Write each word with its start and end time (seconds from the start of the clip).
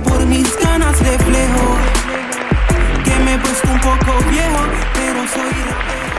por 0.00 0.24
mis 0.26 0.56
ganas 0.58 0.98
reflejo 1.00 1.76
que 3.04 3.14
me 3.24 3.34
he 3.34 3.38
puesto 3.38 3.68
un 3.70 3.80
poco 3.80 4.30
viejo, 4.30 4.64
pero 4.94 5.20
soy 5.28 5.52
rapero. 5.68 6.12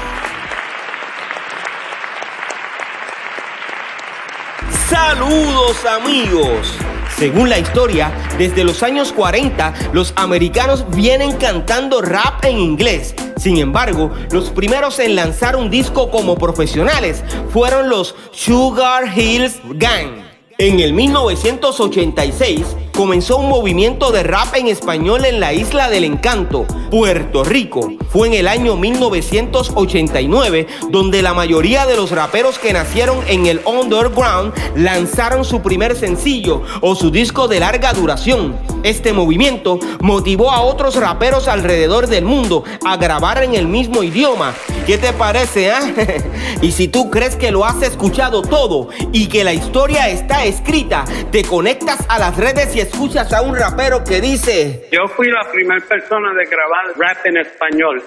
Saludos 4.90 5.86
amigos. 5.86 6.76
Según 7.17 7.50
la 7.50 7.58
historia, 7.58 8.12
desde 8.38 8.64
los 8.64 8.84
años 8.84 9.12
40 9.14 9.73
los 9.94 10.14
americanos 10.17 10.86
vienen 10.90 11.38
cantando 11.38 12.02
rap 12.02 12.44
en 12.45 12.59
inglés. 12.59 13.16
Sin 13.38 13.58
embargo, 13.58 14.12
los 14.31 14.50
primeros 14.52 15.00
en 15.00 15.16
lanzar 15.16 15.55
un 15.55 15.70
disco 15.70 16.12
como 16.12 16.36
profesionales 16.36 17.23
fueron 17.52 17.89
los 17.89 18.16
Sugar 18.31 19.17
Hills 19.17 19.59
Gang. 19.76 20.23
En 20.58 20.80
el 20.80 20.94
1986 20.94 22.76
comenzó 22.94 23.38
un 23.38 23.49
movimiento 23.49 24.11
de 24.11 24.23
rap 24.23 24.55
en 24.55 24.67
español 24.67 25.25
en 25.25 25.39
la 25.39 25.52
isla 25.52 25.89
del 25.89 26.03
encanto, 26.03 26.66
Puerto 26.91 27.44
Rico. 27.44 27.91
Fue 28.09 28.27
en 28.27 28.36
el 28.36 28.47
año 28.47 28.75
1989 28.75 30.67
donde 30.91 31.23
la 31.23 31.33
mayoría 31.33 31.88
de 31.88 31.95
los 31.95 32.11
raperos 32.11 32.59
que 32.59 32.71
nacieron 32.71 33.17
en 33.27 33.47
el 33.47 33.61
underground 33.66 34.53
lanzaron 34.75 35.44
su 35.44 35.61
primer 35.61 35.95
sencillo 35.95 36.61
o 36.81 36.94
su 36.95 37.09
disco 37.09 37.47
de 37.47 37.59
larga 37.59 37.94
duración. 37.94 38.55
Este 38.83 39.14
movimiento 39.14 39.80
motivó 40.02 40.52
a 40.52 40.61
otros 40.61 40.95
raperos 40.95 41.47
alrededor 41.47 42.08
del 42.08 42.25
mundo 42.25 42.64
a 42.86 42.97
grabar 42.97 43.41
en 43.44 43.55
el 43.55 43.67
mismo 43.67 44.03
idioma. 44.03 44.53
¿Qué 44.86 44.97
te 44.97 45.14
parece, 45.14 45.71
ah? 45.71 45.81
y 46.61 46.73
si 46.73 46.89
tú 46.89 47.09
crees 47.09 47.38
que 47.38 47.52
lo 47.52 47.66
has 47.66 47.81
escuchado 47.81 48.41
todo 48.41 48.89
y 49.14 49.27
que 49.27 49.45
la 49.45 49.53
historia 49.53 50.09
está 50.09 50.44
escrita, 50.44 51.05
te 51.31 51.44
conectas 51.44 51.99
a 52.09 52.19
las 52.19 52.36
redes 52.36 52.75
y 52.75 52.81
escuchas 52.84 53.31
a 53.34 53.42
un 53.42 53.56
rapero 53.56 54.03
que 54.03 54.22
dice... 54.22 54.88
Yo 54.92 55.08
fui 55.08 55.30
la 55.30 55.50
primera 55.52 55.84
persona 55.86 56.34
de 56.34 56.45
grabar 56.45 56.86
rap 56.98 57.26
en 57.26 57.38
español. 57.38 58.03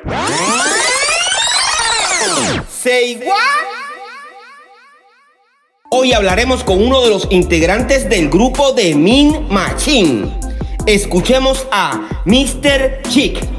Say 2.69 3.21
what? 3.25 3.37
Hoy 5.91 6.13
hablaremos 6.13 6.65
con 6.65 6.83
uno 6.83 7.03
de 7.03 7.11
los 7.11 7.27
integrantes 7.31 8.09
del 8.09 8.29
grupo 8.29 8.73
de 8.73 8.95
Min 8.95 9.49
Machine. 9.49 10.39
Escuchemos 10.87 11.67
a 11.71 12.23
Mr. 12.25 13.03
Chick. 13.09 13.56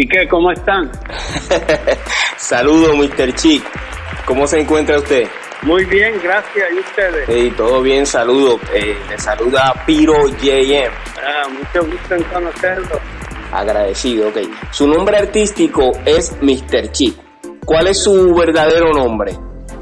¿Y 0.00 0.06
qué? 0.06 0.28
¿Cómo 0.28 0.52
están? 0.52 0.88
Saludos, 2.36 2.96
Mr. 2.96 3.34
Chick. 3.34 3.64
¿Cómo 4.26 4.46
se 4.46 4.60
encuentra 4.60 4.96
usted? 4.96 5.26
Muy 5.62 5.84
bien, 5.86 6.14
gracias. 6.22 6.70
¿Y 6.72 6.78
ustedes? 6.78 7.26
Sí, 7.26 7.52
todo 7.56 7.82
bien, 7.82 8.06
saludo. 8.06 8.60
Eh, 8.72 8.96
le 9.10 9.18
saluda 9.18 9.74
Piro 9.84 10.28
JM. 10.28 10.88
Ah, 11.20 11.48
mucho 11.48 11.84
gusto 11.90 12.14
en 12.14 12.22
conocerlo. 12.22 13.00
Agradecido, 13.50 14.28
ok. 14.28 14.36
Su 14.70 14.86
nombre 14.86 15.16
artístico 15.16 15.90
es 16.06 16.32
Mr. 16.42 16.92
Chick. 16.92 17.16
¿Cuál 17.64 17.88
es 17.88 18.00
su 18.00 18.32
verdadero 18.36 18.92
nombre? 18.92 19.32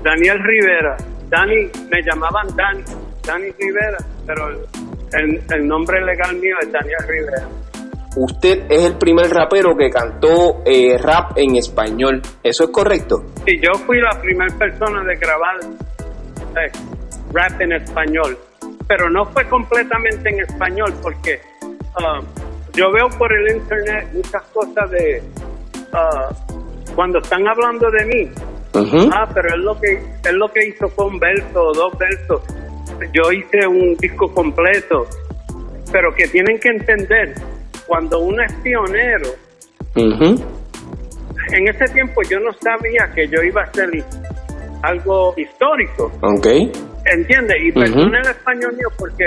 Daniel 0.02 0.38
Rivera. 0.42 0.96
Dani, 1.28 1.70
me 1.90 2.02
llamaban 2.02 2.46
Dani. 2.56 2.82
Dani 3.22 3.50
Rivera, 3.58 3.98
pero 4.26 4.48
el, 4.48 5.42
el 5.54 5.68
nombre 5.68 6.02
legal 6.02 6.36
mío 6.36 6.54
es 6.62 6.72
Daniel 6.72 7.04
Rivera. 7.06 7.65
Usted 8.16 8.64
es 8.70 8.82
el 8.82 8.96
primer 8.96 9.28
rapero 9.28 9.76
que 9.76 9.90
cantó 9.90 10.62
eh, 10.64 10.96
rap 10.96 11.36
en 11.36 11.56
español. 11.56 12.22
¿Eso 12.42 12.64
es 12.64 12.70
correcto? 12.70 13.22
Sí, 13.44 13.60
yo 13.62 13.78
fui 13.80 14.00
la 14.00 14.18
primera 14.22 14.56
persona 14.56 15.04
de 15.04 15.16
grabar 15.16 15.56
eh, 15.60 16.72
rap 17.30 17.60
en 17.60 17.72
español, 17.72 18.38
pero 18.88 19.10
no 19.10 19.26
fue 19.26 19.46
completamente 19.46 20.30
en 20.30 20.40
español 20.40 20.94
porque 21.02 21.38
ah, 21.94 22.20
yo 22.72 22.90
veo 22.90 23.06
por 23.18 23.30
el 23.34 23.54
internet 23.54 24.08
muchas 24.14 24.42
cosas 24.44 24.90
de 24.90 25.22
ah, 25.92 26.30
cuando 26.94 27.18
están 27.18 27.46
hablando 27.46 27.90
de 27.90 28.04
mí. 28.06 28.30
Ah, 29.12 29.28
pero 29.34 29.54
él 29.54 29.60
lo 29.60 29.78
que 29.78 29.92
él 30.24 30.36
lo 30.36 30.48
que 30.48 30.68
hizo 30.68 30.88
fue 30.88 31.04
un 31.04 31.18
verso 31.18 31.62
o 31.62 31.74
dos 31.74 31.98
versos. 31.98 32.40
Yo 33.12 33.30
hice 33.30 33.66
un 33.66 33.94
disco 33.96 34.32
completo, 34.32 35.06
pero 35.92 36.14
que 36.14 36.28
tienen 36.28 36.58
que 36.58 36.68
entender 36.70 37.34
cuando 37.86 38.18
uno 38.20 38.42
es 38.42 38.52
pionero. 38.62 39.28
Ujú. 39.96 40.44
En 41.52 41.68
ese 41.68 41.84
tiempo 41.92 42.22
yo 42.28 42.38
no 42.40 42.52
sabía 42.60 43.08
que 43.14 43.26
yo 43.28 43.40
iba 43.42 43.62
a 43.62 43.64
hacer 43.64 43.88
algo 44.82 45.34
histórico, 45.36 46.10
Ok. 46.22 46.46
¿entiendes? 47.04 47.56
Y 47.62 47.70
Ujú. 47.70 47.80
perdone 47.80 48.18
el 48.18 48.28
español 48.30 48.72
mío 48.76 48.88
porque 48.98 49.24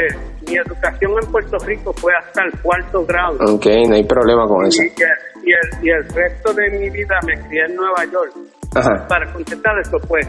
mi 0.47 0.55
educación 0.57 1.11
en 1.23 1.31
Puerto 1.31 1.57
Rico 1.65 1.93
fue 1.93 2.11
hasta 2.15 2.43
el 2.43 2.51
cuarto 2.61 3.05
grado. 3.05 3.37
Ok, 3.53 3.65
no 3.87 3.95
hay 3.95 4.03
problema 4.03 4.45
con 4.47 4.65
eso. 4.65 4.83
Y, 4.83 4.87
y 4.87 5.51
el, 5.51 5.85
y 5.85 5.89
el 5.89 6.03
resto 6.13 6.53
de 6.53 6.69
mi 6.77 6.89
vida 6.89 7.19
me 7.25 7.39
crié 7.47 7.65
en 7.65 7.75
Nueva 7.75 8.05
York. 8.11 8.33
Ajá. 8.75 9.07
Para 9.07 9.31
contestar 9.33 9.73
eso, 9.79 9.97
pues, 10.07 10.27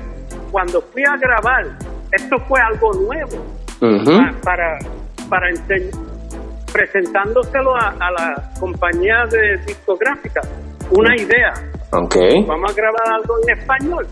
cuando 0.51 0.81
fui 0.81 1.03
a 1.03 1.17
grabar, 1.17 1.65
esto 2.13 2.37
fue 2.49 2.59
algo 2.61 2.93
nuevo 2.95 3.45
para, 4.43 4.79
para 5.29 5.51
enseñar, 5.51 5.93
presentándoselo 6.73 7.77
a, 7.77 7.89
a 7.89 8.11
la 8.13 8.51
compañía 8.59 9.25
de 9.31 9.57
discográfica, 9.67 10.41
una 10.91 11.17
idea. 11.17 11.53
Ok. 11.93 12.17
Vamos 12.47 12.71
a 12.71 12.75
grabar 12.75 13.13
algo 13.15 13.35
en 13.43 13.59
español. 13.59 14.07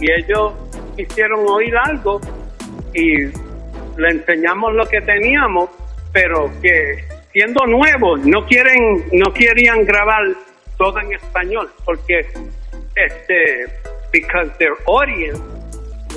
Y 0.00 0.10
ellos 0.12 0.52
quisieron 0.96 1.40
oír 1.48 1.74
algo 1.76 2.20
y 2.94 3.26
le 3.96 4.08
enseñamos 4.10 4.74
lo 4.74 4.84
que 4.86 5.00
teníamos, 5.00 5.70
pero 6.12 6.50
que 6.60 7.04
siendo 7.32 7.64
nuevos 7.66 8.20
no 8.24 8.44
quieren, 8.46 9.04
no 9.12 9.32
querían 9.32 9.84
grabar 9.84 10.22
todo 10.76 10.98
en 11.00 11.12
español, 11.12 11.70
porque 11.84 12.20
este, 12.96 13.66
because 14.12 14.50
their 14.58 14.74
audience 14.86 15.40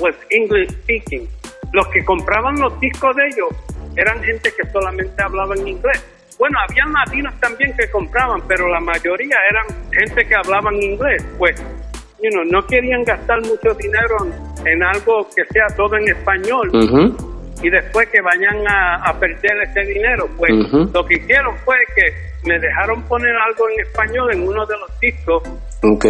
was 0.00 0.14
English 0.30 0.70
speaking. 0.82 1.28
Los 1.72 1.86
que 1.88 2.04
compraban 2.04 2.60
los 2.60 2.78
discos 2.80 3.14
de 3.16 3.26
ellos 3.26 3.48
eran 3.96 4.22
gente 4.22 4.50
que 4.50 4.68
solamente 4.70 5.22
hablaba 5.22 5.54
en 5.56 5.68
inglés. 5.68 6.04
Bueno, 6.38 6.58
habían 6.68 6.92
latinos 6.92 7.34
también 7.40 7.74
que 7.76 7.90
compraban, 7.90 8.42
pero 8.46 8.68
la 8.68 8.80
mayoría 8.80 9.36
eran 9.50 9.66
gente 9.90 10.26
que 10.26 10.34
hablaban 10.34 10.74
inglés. 10.82 11.24
Pues, 11.38 11.56
you 12.22 12.30
know, 12.30 12.44
no 12.44 12.66
querían 12.66 13.04
gastar 13.04 13.40
mucho 13.40 13.74
dinero 13.74 14.16
en, 14.24 14.68
en 14.68 14.82
algo 14.82 15.26
que 15.34 15.44
sea 15.50 15.66
todo 15.76 15.96
en 15.96 16.08
español 16.08 16.70
y 17.62 17.70
después 17.70 18.08
que 18.10 18.20
vayan 18.20 18.68
a, 18.68 18.96
a 19.08 19.18
perder 19.18 19.62
ese 19.62 19.80
dinero. 19.80 20.28
Pues 20.36 20.52
lo 20.92 21.04
que 21.06 21.16
hicieron 21.16 21.56
fue 21.64 21.76
que 21.94 22.48
me 22.48 22.58
dejaron 22.58 23.02
poner 23.04 23.34
algo 23.34 23.68
en 23.70 23.80
español 23.80 24.32
en 24.32 24.46
uno 24.46 24.66
de 24.66 24.76
los 24.78 25.00
discos 25.00 25.42
Ok. 25.82 26.06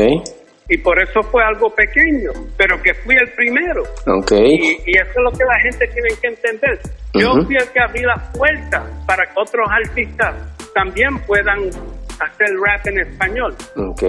Y 0.69 0.79
por 0.79 1.01
eso 1.01 1.23
fue 1.23 1.43
algo 1.45 1.73
pequeño, 1.75 2.33
pero 2.57 2.81
que 2.83 2.93
fui 2.95 3.15
el 3.15 3.31
primero. 3.35 3.83
Ok. 4.07 4.33
Y, 4.33 4.79
y 4.87 4.97
eso 4.99 5.11
es 5.11 5.23
lo 5.23 5.31
que 5.31 5.45
la 5.45 5.61
gente 5.63 5.87
tiene 5.87 6.09
que 6.21 6.29
entender. 6.29 6.81
Yo 7.15 7.33
fui 7.45 7.57
el 7.57 7.71
que 7.71 7.81
abrí 7.81 8.03
las 8.03 8.37
puertas 8.37 8.83
para 9.07 9.25
que 9.25 9.33
otros 9.37 9.67
artistas 9.71 10.35
también 10.75 11.19
puedan 11.27 11.59
hacer 12.21 12.49
rap 12.65 12.87
en 12.87 12.99
español. 13.01 13.55
Ok. 13.77 14.03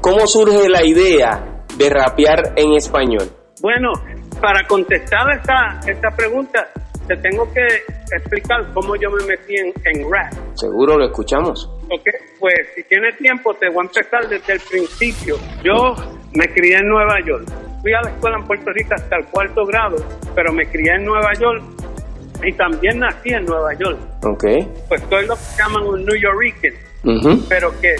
¿Cómo 0.00 0.26
surge 0.26 0.68
la 0.68 0.84
idea 0.84 1.42
de 1.76 1.90
rapear 1.90 2.52
en 2.56 2.72
español? 2.72 3.28
Bueno, 3.60 3.92
para 4.40 4.66
contestar 4.66 5.30
esta, 5.32 5.80
esta 5.86 6.10
pregunta, 6.16 6.66
te 7.06 7.16
tengo 7.16 7.44
que 7.52 7.64
explicar 8.16 8.72
cómo 8.74 8.96
yo 8.96 9.10
me 9.10 9.24
metí 9.26 9.56
en, 9.56 9.72
en 9.84 10.10
rap. 10.10 10.32
Seguro 10.54 10.96
lo 10.96 11.06
escuchamos. 11.06 11.70
Ok, 11.90 12.08
pues 12.46 12.68
si 12.76 12.84
tienes 12.84 13.18
tiempo 13.18 13.54
te 13.54 13.68
voy 13.68 13.84
a 13.84 13.88
empezar 13.88 14.28
desde 14.28 14.52
el 14.52 14.60
principio. 14.60 15.36
Yo 15.64 15.96
me 16.32 16.46
crié 16.54 16.76
en 16.76 16.88
Nueva 16.88 17.18
York. 17.26 17.44
Fui 17.82 17.92
a 17.92 18.00
la 18.02 18.10
escuela 18.10 18.36
en 18.38 18.46
Puerto 18.46 18.70
Rico 18.70 18.94
hasta 18.94 19.16
el 19.16 19.24
cuarto 19.24 19.66
grado, 19.66 19.96
pero 20.32 20.52
me 20.52 20.64
crié 20.64 20.94
en 20.94 21.06
Nueva 21.06 21.32
York 21.40 21.64
y 22.44 22.52
también 22.52 23.00
nací 23.00 23.30
en 23.30 23.46
Nueva 23.46 23.74
York. 23.74 23.98
Ok. 24.22 24.44
Pues 24.86 25.02
soy 25.10 25.26
lo 25.26 25.34
que 25.34 25.42
llaman 25.58 25.86
un 25.88 26.04
New 26.04 26.14
Yorker. 26.14 26.72
pero 27.48 27.72
que 27.80 27.96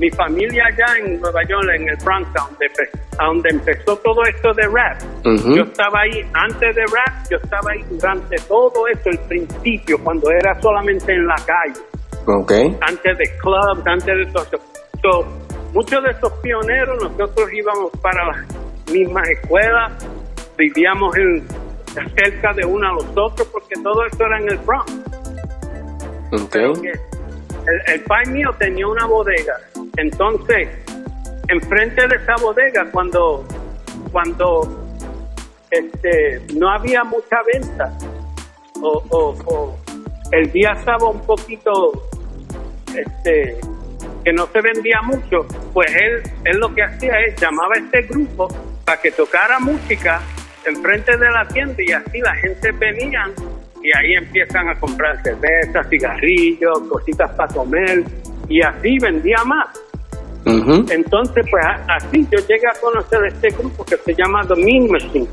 mi 0.00 0.10
familia 0.10 0.64
allá 0.66 0.98
en 0.98 1.20
Nueva 1.20 1.44
York, 1.48 1.68
en 1.76 1.88
el 1.88 1.96
Bronx, 2.04 2.28
donde 3.18 3.48
empezó 3.50 3.96
todo 3.98 4.24
esto 4.24 4.52
de 4.52 4.64
rap, 4.64 5.00
yo 5.54 5.62
estaba 5.62 6.00
ahí 6.00 6.28
antes 6.34 6.74
de 6.74 6.82
rap, 6.82 7.24
yo 7.30 7.36
estaba 7.36 7.70
ahí 7.70 7.84
durante 7.88 8.34
todo 8.48 8.88
esto, 8.92 9.10
el 9.10 9.18
principio, 9.28 10.02
cuando 10.02 10.28
era 10.32 10.60
solamente 10.60 11.12
en 11.12 11.24
la 11.24 11.36
calle. 11.36 11.80
Okay. 12.26 12.76
Antes 12.80 13.18
de 13.18 13.24
clubs, 13.38 13.86
antes 13.86 14.06
de 14.06 14.26
todo 14.32 14.44
eso. 14.44 15.28
muchos 15.72 16.02
de 16.02 16.10
esos 16.10 16.32
pioneros, 16.42 17.02
nosotros 17.02 17.52
íbamos 17.52 17.90
para 18.02 18.26
las 18.26 18.92
mismas 18.92 19.28
escuelas, 19.28 19.92
vivíamos 20.58 21.16
en, 21.16 21.46
cerca 22.16 22.52
de 22.54 22.66
uno 22.66 22.88
a 22.88 22.92
los 22.94 23.06
otros, 23.16 23.48
porque 23.52 23.74
todo 23.82 24.04
esto 24.06 24.24
era 24.24 24.38
en 24.38 24.50
el 24.50 24.58
Bronx. 24.58 24.92
Okay. 26.32 26.72
El, 27.66 27.94
el 27.94 28.00
pai 28.04 28.26
mío 28.26 28.50
tenía 28.58 28.86
una 28.86 29.06
bodega 29.06 29.54
entonces, 29.96 30.68
enfrente 31.48 32.06
de 32.06 32.16
esa 32.16 32.34
bodega, 32.42 32.84
cuando, 32.92 33.44
cuando 34.12 34.60
este, 35.70 36.54
no 36.54 36.68
había 36.70 37.02
mucha 37.04 37.36
venta 37.52 37.92
o, 38.82 39.74
el 40.32 40.52
día 40.52 40.72
estaba 40.76 41.08
un 41.08 41.20
poquito 41.20 41.72
este, 42.98 43.56
que 44.24 44.32
no 44.32 44.46
se 44.48 44.60
vendía 44.60 45.00
mucho, 45.02 45.46
pues 45.72 45.88
él, 45.94 46.22
él 46.44 46.58
lo 46.58 46.74
que 46.74 46.82
hacía 46.82 47.12
es 47.20 47.40
llamaba 47.40 47.74
a 47.74 47.78
este 47.78 48.02
grupo 48.02 48.48
para 48.84 49.00
que 49.00 49.10
tocara 49.10 49.58
música 49.58 50.20
enfrente 50.64 51.16
de 51.16 51.30
la 51.30 51.46
tienda 51.48 51.76
y 51.78 51.92
así 51.92 52.20
la 52.20 52.34
gente 52.36 52.72
venía 52.72 53.30
y 53.82 53.96
ahí 53.96 54.14
empiezan 54.14 54.68
a 54.68 54.78
comprar 54.80 55.22
cervezas, 55.22 55.88
cigarrillos, 55.88 56.80
cositas 56.88 57.30
para 57.32 57.52
comer 57.54 58.02
y 58.48 58.60
así 58.62 58.98
vendía 58.98 59.42
más. 59.44 59.68
Entonces, 60.44 61.44
pues 61.50 61.64
así 61.88 62.26
yo 62.30 62.38
llegué 62.46 62.68
a 62.68 62.80
conocer 62.80 63.24
este 63.26 63.48
grupo 63.50 63.84
que 63.84 63.96
se 63.96 64.14
llama 64.14 64.46
The 64.46 64.54
Mean 64.54 64.88
Machine. 64.88 65.26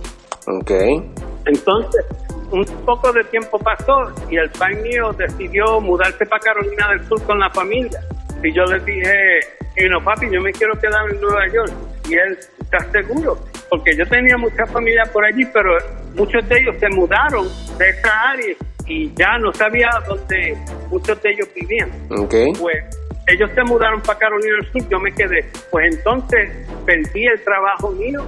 Okay. 0.48 1.04
Entonces, 1.45 2.06
un 2.54 2.66
poco 2.86 3.12
de 3.12 3.24
tiempo 3.26 3.58
pasó 3.58 4.14
y 4.30 4.38
el 4.38 4.50
pai 4.52 4.76
mío 4.76 5.12
decidió 5.14 5.82
mudarse 5.82 6.24
para 6.26 6.40
Carolina 6.40 6.88
del 6.90 7.08
Sur 7.08 7.22
con 7.24 7.40
la 7.40 7.50
familia. 7.50 8.00
Y 8.44 8.54
yo 8.54 8.64
le 8.66 8.80
dije, 8.80 9.40
y 9.76 9.90
no, 9.90 10.04
papi, 10.04 10.28
yo 10.32 10.40
me 10.40 10.52
quiero 10.52 10.74
quedar 10.80 11.10
en 11.10 11.20
Nueva 11.20 11.48
York. 11.48 11.72
Y 12.08 12.14
él, 12.14 12.38
está 12.62 12.80
seguro? 12.92 13.40
Porque 13.70 13.96
yo 13.96 14.06
tenía 14.06 14.38
mucha 14.38 14.68
familia 14.68 15.04
por 15.12 15.26
allí, 15.26 15.46
pero 15.52 15.78
muchos 16.14 16.48
de 16.48 16.60
ellos 16.60 16.76
se 16.80 16.90
mudaron 16.90 17.48
de 17.78 17.90
esa 17.90 18.30
área 18.30 18.56
y 18.86 19.12
ya 19.16 19.38
no 19.40 19.52
sabía 19.54 19.90
dónde 20.08 20.56
muchos 20.90 21.20
de 21.24 21.32
ellos 21.32 21.48
vivían. 21.56 21.90
Okay. 22.26 22.54
Pues 22.54 22.84
ellos 23.28 23.50
se 23.56 23.64
mudaron 23.64 24.00
para 24.02 24.20
Carolina 24.20 24.58
del 24.58 24.72
Sur, 24.72 24.90
yo 24.90 25.00
me 25.00 25.12
quedé. 25.12 25.50
Pues 25.72 25.96
entonces 25.96 26.52
perdí 26.86 27.26
el 27.26 27.44
trabajo 27.44 27.92
mío 27.92 28.24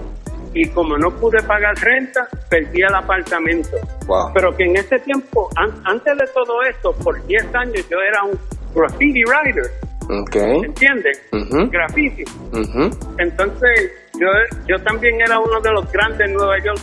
y 0.56 0.68
como 0.69 0.98
no 0.98 1.12
pude 1.12 1.44
pagar 1.44 1.75
renta, 1.75 2.28
perdí 2.50 2.81
el 2.81 2.96
apartamento. 2.96 3.78
Pero 4.34 4.56
que 4.56 4.63
en 4.63 4.78
ese 4.78 4.98
tiempo, 5.00 5.50
antes 5.56 6.18
de 6.18 6.25
todo 6.34 6.63
esto, 6.63 6.94
por 7.04 7.24
10 7.28 7.54
años 7.54 7.88
yo 7.90 7.98
era 8.00 8.24
un 8.24 8.40
graffiti 8.74 9.24
writer. 9.25 9.69
Okay. 10.07 10.62
¿Entiendes? 10.63 11.22
Graffiti. 11.72 12.24
Entonces 13.19 13.92
yo, 14.19 14.28
yo 14.68 14.81
también 14.84 15.19
era 15.19 15.40
uno 15.40 15.60
de 15.60 15.72
los 15.72 15.92
grandes 15.92 16.28
en 16.28 16.34
Nueva 16.36 16.57
York 16.63 16.80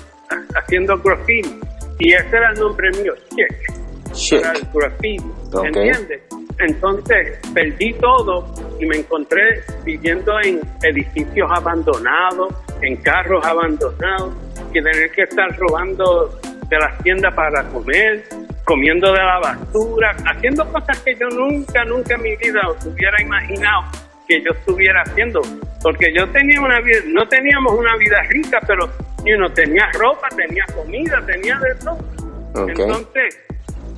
haciendo 0.54 0.98
graffiti. 0.98 1.58
Y 1.98 2.12
ese 2.12 2.36
era 2.36 2.50
el 2.50 2.60
nombre 2.60 2.90
mío, 2.90 3.14
Chick. 3.30 4.38
Era 4.38 4.52
el 4.52 4.68
graffiti. 4.74 5.24
¿Entiendes? 5.64 6.22
Entonces 6.58 7.38
perdí 7.54 7.94
todo 7.94 8.44
y 8.78 8.86
me 8.86 8.96
encontré 8.98 9.62
viviendo 9.84 10.32
en 10.42 10.60
edificios 10.82 11.50
abandonados, 11.50 12.54
en 12.82 12.96
carros 12.96 13.44
abandonados, 13.44 14.34
que 14.72 14.82
tener 14.82 15.10
que 15.12 15.22
estar 15.22 15.56
robando 15.56 16.38
de 16.68 16.78
las 16.78 16.98
tiendas 17.02 17.32
para 17.34 17.62
comer, 17.64 18.24
comiendo 18.64 19.12
de 19.12 19.18
la 19.18 19.38
basura, 19.38 20.16
haciendo 20.26 20.70
cosas 20.72 20.98
que 21.00 21.14
yo 21.16 21.28
nunca, 21.28 21.84
nunca 21.84 22.14
en 22.14 22.22
mi 22.22 22.36
vida 22.36 22.60
hubiera 22.84 23.20
imaginado 23.20 23.84
que 24.26 24.42
yo 24.42 24.52
estuviera 24.52 25.02
haciendo. 25.02 25.42
Porque 25.82 26.12
yo 26.14 26.28
tenía 26.28 26.60
una 26.60 26.80
vida, 26.80 27.00
no 27.06 27.26
teníamos 27.26 27.72
una 27.74 27.96
vida 27.96 28.22
rica, 28.28 28.60
pero 28.66 28.88
yo 29.24 29.52
tenía 29.52 29.90
ropa, 29.92 30.28
tenía 30.36 30.64
comida, 30.74 31.20
tenía 31.26 31.58
de 31.58 31.74
todo. 31.76 31.98
Entonces, 32.68 33.40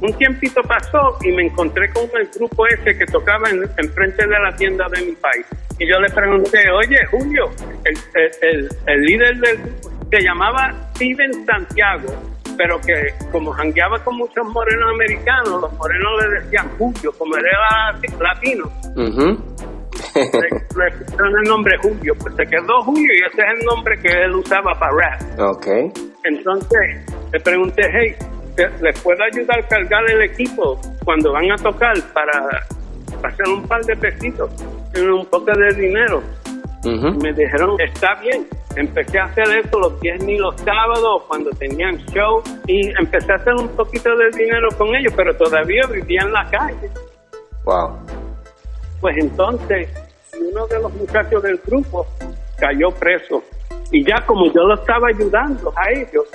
un 0.04 0.12
tiempito 0.18 0.60
pasó 0.62 1.16
y 1.22 1.32
me 1.32 1.46
encontré 1.46 1.90
con 1.92 2.04
el 2.20 2.28
grupo 2.28 2.66
ese 2.66 2.94
que 2.96 3.06
tocaba 3.06 3.48
en, 3.48 3.66
frente 3.92 4.26
de 4.26 4.38
la 4.38 4.54
tienda 4.54 4.86
de 4.90 5.06
mi 5.06 5.12
país. 5.12 5.46
Y 5.78 5.88
yo 5.88 5.98
le 5.98 6.10
pregunté, 6.10 6.70
oye, 6.70 6.98
Julio, 7.10 7.50
el, 7.84 7.96
el, 8.86 9.02
líder 9.02 9.38
del 9.38 9.56
grupo 9.58 9.90
se 10.10 10.20
llamaba 10.22 10.74
Steven 10.94 11.46
Santiago, 11.46 12.14
pero 12.56 12.80
que 12.80 13.12
como 13.32 13.50
jangueaba 13.52 13.98
con 14.04 14.16
muchos 14.16 14.46
morenos 14.46 14.92
americanos, 14.92 15.62
los 15.62 15.72
morenos 15.72 16.22
le 16.22 16.28
decían 16.40 16.68
Julio, 16.78 17.12
como 17.18 17.36
él 17.36 17.44
era 17.46 17.92
latino. 18.20 18.70
le, 18.94 19.36
pusieron 20.98 21.38
el 21.42 21.48
nombre 21.48 21.76
Julio, 21.78 22.14
pues 22.20 22.36
se 22.36 22.44
quedó 22.44 22.82
Julio 22.82 23.10
y 23.10 23.22
ese 23.26 23.42
es 23.42 23.48
el 23.58 23.64
nombre 23.64 23.98
que 24.00 24.08
él 24.08 24.34
usaba 24.34 24.78
para 24.78 24.92
rap. 24.92 25.22
Okay. 25.56 25.90
Entonces 26.24 27.06
le 27.32 27.40
pregunté, 27.40 27.82
hey, 27.90 28.14
les 28.56 29.00
puedo 29.00 29.18
ayudar 29.24 29.58
a 29.58 29.68
cargar 29.68 30.10
el 30.10 30.22
equipo 30.22 30.80
cuando 31.04 31.32
van 31.32 31.50
a 31.50 31.56
tocar 31.56 31.94
para 32.12 32.32
hacer 33.22 33.48
un 33.48 33.66
par 33.66 33.82
de 33.84 33.96
pesitos, 33.96 34.50
un 34.96 35.26
poco 35.26 35.46
de 35.52 35.74
dinero. 35.74 36.22
Me 36.84 37.32
dijeron, 37.32 37.76
está 37.80 38.14
bien. 38.20 38.46
Empecé 38.76 39.18
a 39.20 39.24
hacer 39.24 39.44
eso 39.58 39.78
los 39.78 40.00
viernes 40.00 40.28
y 40.28 40.36
los 40.36 40.56
sábados 40.56 41.22
cuando 41.28 41.50
tenían 41.50 41.96
show 42.12 42.42
y 42.66 42.88
empecé 42.98 43.32
a 43.32 43.36
hacer 43.36 43.54
un 43.54 43.68
poquito 43.68 44.10
de 44.16 44.36
dinero 44.36 44.68
con 44.76 44.94
ellos, 44.96 45.12
pero 45.16 45.34
todavía 45.36 45.82
vivía 45.90 46.22
en 46.22 46.32
la 46.32 46.44
calle. 46.50 46.90
Wow. 47.64 47.96
Pues 49.00 49.16
entonces, 49.18 49.88
uno 50.40 50.66
de 50.66 50.80
los 50.80 50.92
muchachos 50.94 51.42
del 51.42 51.56
grupo 51.64 52.04
cayó 52.58 52.90
preso. 52.90 53.42
Y 53.92 54.04
ya 54.04 54.24
como 54.26 54.46
yo 54.46 54.62
lo 54.62 54.74
estaba 54.74 55.08
ayudando 55.08 55.72
a 55.76 55.92
ellos, 55.92 56.26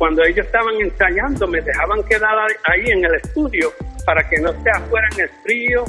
cuando 0.00 0.24
ellos 0.24 0.46
estaban 0.46 0.74
ensayando, 0.80 1.46
me 1.46 1.60
dejaban 1.60 2.02
quedar 2.04 2.34
ahí 2.64 2.86
en 2.86 3.04
el 3.04 3.16
estudio 3.16 3.70
para 4.06 4.26
que 4.30 4.40
no 4.40 4.50
se 4.62 4.70
afuera 4.70 5.06
en 5.12 5.20
el 5.20 5.28
frío. 5.42 5.84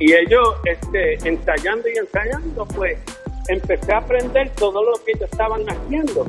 Y 0.00 0.14
ellos, 0.14 0.56
este, 0.64 1.14
ensayando 1.28 1.88
y 1.88 1.96
ensayando, 1.96 2.66
pues 2.74 2.98
empecé 3.46 3.92
a 3.92 3.98
aprender 3.98 4.50
todo 4.56 4.82
lo 4.82 4.94
que 5.04 5.12
ellos 5.12 5.30
estaban 5.30 5.62
haciendo. 5.64 6.26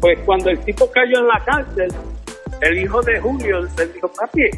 Pues 0.00 0.18
cuando 0.26 0.50
el 0.50 0.58
tipo 0.64 0.90
cayó 0.90 1.20
en 1.20 1.28
la 1.28 1.40
cárcel, 1.44 1.94
el 2.60 2.78
hijo 2.78 3.00
de 3.00 3.20
Julio 3.20 3.60
le 3.60 3.86
dijo, 3.86 4.08
papi, 4.08 4.50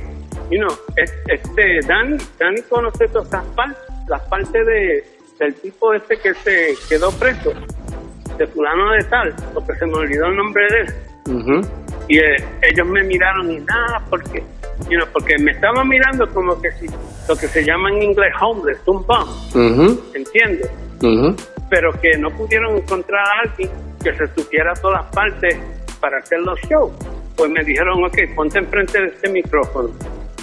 you 0.51 0.61
know, 0.61 0.75
este, 0.97 1.81
Dani, 1.87 2.17
Dani 2.39 2.63
conoce 2.71 3.07
todas 3.09 3.31
las 3.31 3.45
partes, 3.55 3.83
las 4.09 4.23
partes 4.23 4.67
de, 4.67 5.05
del 5.39 5.55
tipo 5.57 5.93
este 5.93 6.17
que 6.17 6.33
se 6.33 6.75
quedó 6.89 7.11
preso, 7.19 7.53
de 8.39 8.47
fulano 8.47 8.93
de 8.93 9.05
tal, 9.05 9.35
porque 9.53 9.75
se 9.75 9.85
me 9.85 9.93
olvidó 9.93 10.25
el 10.25 10.37
nombre 10.37 10.65
de 10.71 10.81
él. 10.81 11.69
Y 12.09 12.19
eh, 12.19 12.37
ellos 12.63 12.87
me 12.87 13.03
miraron 13.03 13.51
y 13.51 13.61
nada, 13.61 14.03
porque, 14.09 14.43
you 14.89 14.99
porque 15.13 15.39
me 15.39 15.53
estaban 15.53 15.87
mirando 15.89 16.27
como 16.33 16.61
que 16.61 16.73
si, 16.73 16.87
lo 17.29 17.37
que 17.37 17.47
se 17.49 17.65
llama 17.65 17.91
en 17.91 18.03
inglés 18.03 18.33
homeless, 18.41 18.79
un 18.87 19.05
bum, 19.07 19.99
¿entiendes? 20.15 20.71
Pero 21.69 21.93
que 22.01 22.17
no 22.17 22.31
pudieron 22.31 22.79
encontrar 22.79 23.21
a 23.21 23.41
alguien 23.43 23.71
que 24.03 24.15
se 24.15 24.27
supiera 24.35 24.73
todas 24.75 25.03
las 25.03 25.15
partes 25.15 25.57
para 26.01 26.19
hacer 26.19 26.41
los 26.41 26.59
shows. 26.63 26.93
Pues 27.37 27.51
me 27.51 27.63
dijeron, 27.63 28.03
ok, 28.05 28.17
ponte 28.35 28.59
enfrente 28.59 29.01
de 29.01 29.09
este 29.09 29.29
micrófono. 29.29 29.91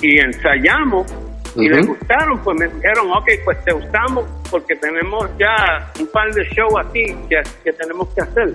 Y 0.01 0.19
ensayamos 0.19 1.11
y 1.55 1.69
les 1.69 1.87
gustaron, 1.87 2.37
pues 2.39 2.57
me 2.59 2.67
dijeron, 2.67 3.09
ok, 3.11 3.27
pues 3.43 3.63
te 3.63 3.73
gustamos 3.73 4.25
porque 4.51 4.75
tenemos 4.75 5.29
ya 5.39 5.91
un 5.99 6.07
par 6.07 6.31
de 6.33 6.43
shows 6.49 6.73
aquí 6.85 7.15
que, 7.29 7.41
que 7.63 7.73
tenemos 7.73 8.07
que 8.09 8.21
hacer. 8.21 8.53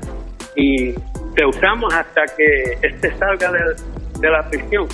Y 0.55 0.95
te 1.34 1.46
usamos 1.46 1.92
hasta 1.94 2.22
que 2.37 2.87
este 2.87 3.16
salga 3.16 3.50
de, 3.52 4.30
la 4.30 4.49
prisión. 4.49 4.87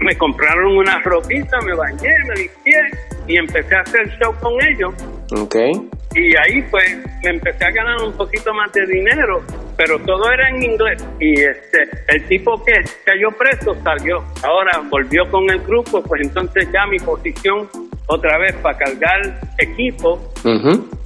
Me 0.00 0.16
compraron 0.16 0.76
una 0.76 1.00
ropita, 1.00 1.58
me 1.64 1.74
bañé, 1.74 2.10
me 2.28 2.34
limpié 2.34 2.80
y 3.26 3.38
empecé 3.38 3.74
a 3.76 3.80
hacer 3.80 4.08
show 4.18 4.34
con 4.40 4.52
ellos. 4.62 4.94
Okay. 5.30 5.72
Y 6.14 6.36
ahí 6.36 6.62
pues 6.70 6.98
me 7.24 7.30
empecé 7.30 7.64
a 7.64 7.70
ganar 7.70 8.02
un 8.02 8.12
poquito 8.12 8.52
más 8.54 8.72
de 8.72 8.86
dinero, 8.86 9.42
pero 9.76 9.98
todo 10.00 10.30
era 10.30 10.48
en 10.50 10.62
inglés. 10.62 11.04
Y 11.20 11.40
este, 11.40 11.88
el 12.08 12.26
tipo 12.26 12.62
que 12.64 12.72
cayó 13.04 13.30
preso 13.38 13.74
salió. 13.82 14.24
Ahora 14.42 14.82
volvió 14.90 15.28
con 15.30 15.48
el 15.50 15.60
grupo, 15.60 16.02
pues 16.02 16.22
entonces 16.22 16.68
ya 16.72 16.86
mi 16.86 16.98
posición 16.98 17.68
otra 18.06 18.38
vez 18.38 18.54
para 18.56 18.78
cargar 18.78 19.40
equipo 19.58 20.32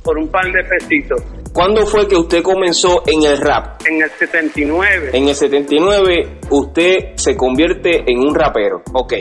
por 0.04 0.18
un 0.18 0.28
par 0.28 0.50
de 0.52 0.64
pesitos. 0.64 1.22
¿Cuándo 1.52 1.84
fue 1.86 2.06
que 2.06 2.16
usted 2.16 2.42
comenzó 2.42 3.02
en 3.06 3.24
el 3.24 3.38
rap? 3.38 3.80
En 3.86 4.00
el 4.02 4.10
79. 4.10 5.10
En 5.12 5.28
el 5.28 5.34
79 5.34 6.38
usted 6.50 7.16
se 7.16 7.36
convierte 7.36 8.04
en 8.06 8.18
un 8.20 8.34
rapero. 8.34 8.82
Ok. 8.92 9.14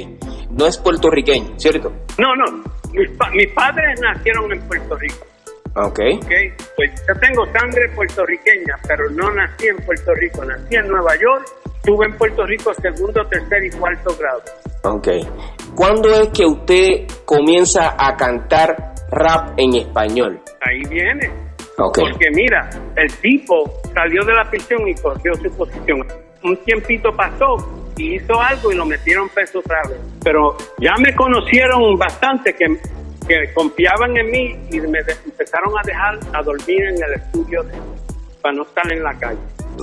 No 0.51 0.67
es 0.67 0.77
puertorriqueño, 0.77 1.57
¿cierto? 1.57 1.91
No, 2.17 2.35
no. 2.35 2.63
mis, 2.93 3.09
pa- 3.17 3.29
mis 3.31 3.47
padres 3.53 3.99
nacieron 4.01 4.51
en 4.51 4.59
Puerto 4.67 4.95
Rico. 4.97 5.25
Ok. 5.75 5.99
¿ok? 6.23 6.31
Pues 6.75 6.91
yo 7.07 7.13
tengo 7.19 7.45
sangre 7.57 7.87
puertorriqueña, 7.95 8.75
pero 8.87 9.09
no 9.11 9.31
nací 9.33 9.67
en 9.67 9.77
Puerto 9.85 10.11
Rico, 10.15 10.43
nací 10.45 10.75
en 10.75 10.87
Nueva 10.87 11.13
York, 11.15 11.45
estuve 11.77 12.05
en 12.07 12.17
Puerto 12.17 12.45
Rico 12.45 12.71
segundo, 12.81 13.25
tercer 13.27 13.63
y 13.65 13.69
cuarto 13.71 14.15
grado. 14.19 14.41
Ok. 14.83 15.07
¿Cuándo 15.75 16.09
es 16.21 16.29
que 16.29 16.45
usted 16.45 17.07
comienza 17.25 17.95
a 17.97 18.15
cantar 18.17 18.93
rap 19.11 19.53
en 19.57 19.75
español? 19.75 20.39
Ahí 20.61 20.81
viene. 20.89 21.48
Ok. 21.79 21.99
Porque 21.99 22.29
mira, 22.31 22.69
el 22.95 23.11
tipo 23.17 23.79
salió 23.93 24.23
de 24.25 24.33
la 24.33 24.43
prisión 24.49 24.87
y 24.87 24.93
cogió 24.95 25.33
su 25.35 25.49
posición. 25.55 26.05
Un 26.43 26.57
tiempito 26.65 27.15
pasó 27.15 27.55
y 27.97 28.15
hizo 28.15 28.39
algo 28.41 28.71
y 28.71 28.75
lo 28.75 28.85
metieron 28.85 29.27
preso 29.29 29.59
otra 29.59 29.81
vez. 29.89 29.97
Pero 30.23 30.55
ya 30.79 30.93
me 30.99 31.13
conocieron 31.15 31.97
bastante 31.97 32.53
que, 32.53 32.65
que 33.27 33.53
confiaban 33.53 34.15
en 34.17 34.31
mí 34.31 34.55
y 34.71 34.79
me 34.81 34.99
empezaron 34.99 35.73
a 35.77 35.81
dejar 35.85 36.19
a 36.33 36.41
dormir 36.43 36.81
en 36.83 36.95
el 37.03 37.13
estudio 37.15 37.63
de- 37.63 37.73
para 38.41 38.55
no 38.55 38.63
estar 38.63 38.91
en 38.91 39.03
la 39.03 39.13
calle. 39.17 39.39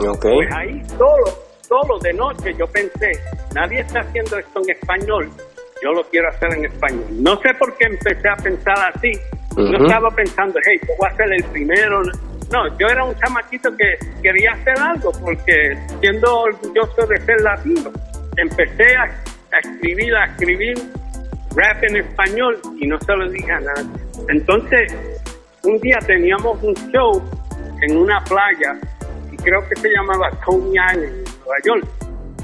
Ok. 0.08 0.22
Pues 0.34 0.52
ahí 0.54 0.82
solo, 0.98 1.24
solo 1.68 1.98
de 1.98 2.12
noche 2.14 2.54
yo 2.58 2.66
pensé, 2.68 3.12
nadie 3.54 3.80
está 3.80 4.00
haciendo 4.00 4.38
esto 4.38 4.60
en 4.64 4.70
español, 4.70 5.30
yo 5.82 5.92
lo 5.92 6.02
quiero 6.04 6.28
hacer 6.28 6.54
en 6.54 6.64
español. 6.64 7.04
No 7.10 7.36
sé 7.42 7.52
por 7.58 7.76
qué 7.76 7.84
empecé 7.86 8.28
a 8.28 8.36
pensar 8.36 8.92
así. 8.94 9.12
No 9.56 9.86
estaba 9.86 10.10
pensando, 10.10 10.58
hey, 10.66 10.78
yo 10.86 10.94
voy 10.98 11.08
a 11.10 11.16
ser 11.16 11.32
el 11.32 11.44
primero. 11.44 12.02
No, 12.52 12.78
yo 12.78 12.86
era 12.88 13.04
un 13.04 13.14
chamaquito 13.16 13.74
que 13.76 13.96
quería 14.22 14.52
hacer 14.52 14.78
algo 14.78 15.10
porque 15.12 15.76
siendo 16.00 16.40
orgulloso 16.40 17.06
de 17.06 17.16
ser 17.22 17.40
latino, 17.40 17.90
empecé 18.36 18.96
a, 18.96 19.10
escribir, 19.58 20.14
a 20.14 20.26
escribir 20.26 20.76
rap 21.56 21.82
en 21.84 21.96
español 21.96 22.60
y 22.78 22.86
no 22.86 23.00
se 23.00 23.16
lo 23.16 23.30
dije 23.30 23.50
a 23.50 23.60
nadie. 23.60 23.90
Entonces, 24.28 24.94
un 25.62 25.78
día 25.80 25.98
teníamos 26.06 26.62
un 26.62 26.74
show 26.92 27.22
en 27.80 27.96
una 27.96 28.22
playa 28.24 28.78
y 29.32 29.36
creo 29.38 29.66
que 29.68 29.76
se 29.76 29.88
llamaba 29.88 30.30
Coney 30.44 30.72
Island 30.72 31.02
en 31.02 31.24
Nueva 31.24 31.56
York. 31.64 31.88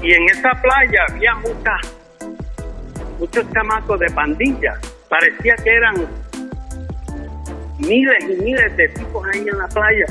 Y 0.01 0.13
en 0.13 0.23
esa 0.31 0.49
playa 0.61 1.05
había 1.09 1.35
muchas, 1.35 1.95
muchos 3.19 3.45
chamacos 3.53 3.99
de 3.99 4.07
pandillas. 4.07 4.79
Parecía 5.07 5.55
que 5.63 5.69
eran 5.69 5.95
miles 7.87 8.23
y 8.29 8.35
miles 8.41 8.75
de 8.77 8.87
tipos 8.89 9.25
ahí 9.27 9.47
en 9.47 9.57
la 9.57 9.67
playa. 9.67 10.05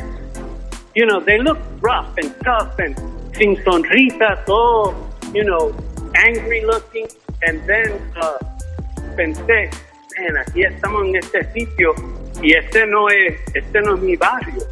You 0.95 1.07
know, 1.07 1.21
they 1.21 1.39
look 1.39 1.59
rough 1.81 2.17
and 2.19 2.35
tough 2.45 2.79
and 2.79 2.97
sin 3.37 3.57
sonrisas, 3.65 4.45
todo, 4.45 4.95
you 5.33 5.45
know, 5.45 5.75
angry 6.15 6.65
looking. 6.65 7.07
And 7.43 7.61
then 7.67 7.93
uh, 8.21 8.39
pensé, 9.17 9.71
man, 10.21 10.37
aquí 10.39 10.63
estamos 10.63 11.09
en 11.09 11.17
este 11.17 11.45
sitio 11.53 11.95
y 12.43 12.55
este 12.55 12.87
no 12.87 13.09
es, 13.09 13.41
este 13.55 13.81
no 13.81 13.95
es 13.95 14.03
mi 14.03 14.17
barrio. 14.17 14.63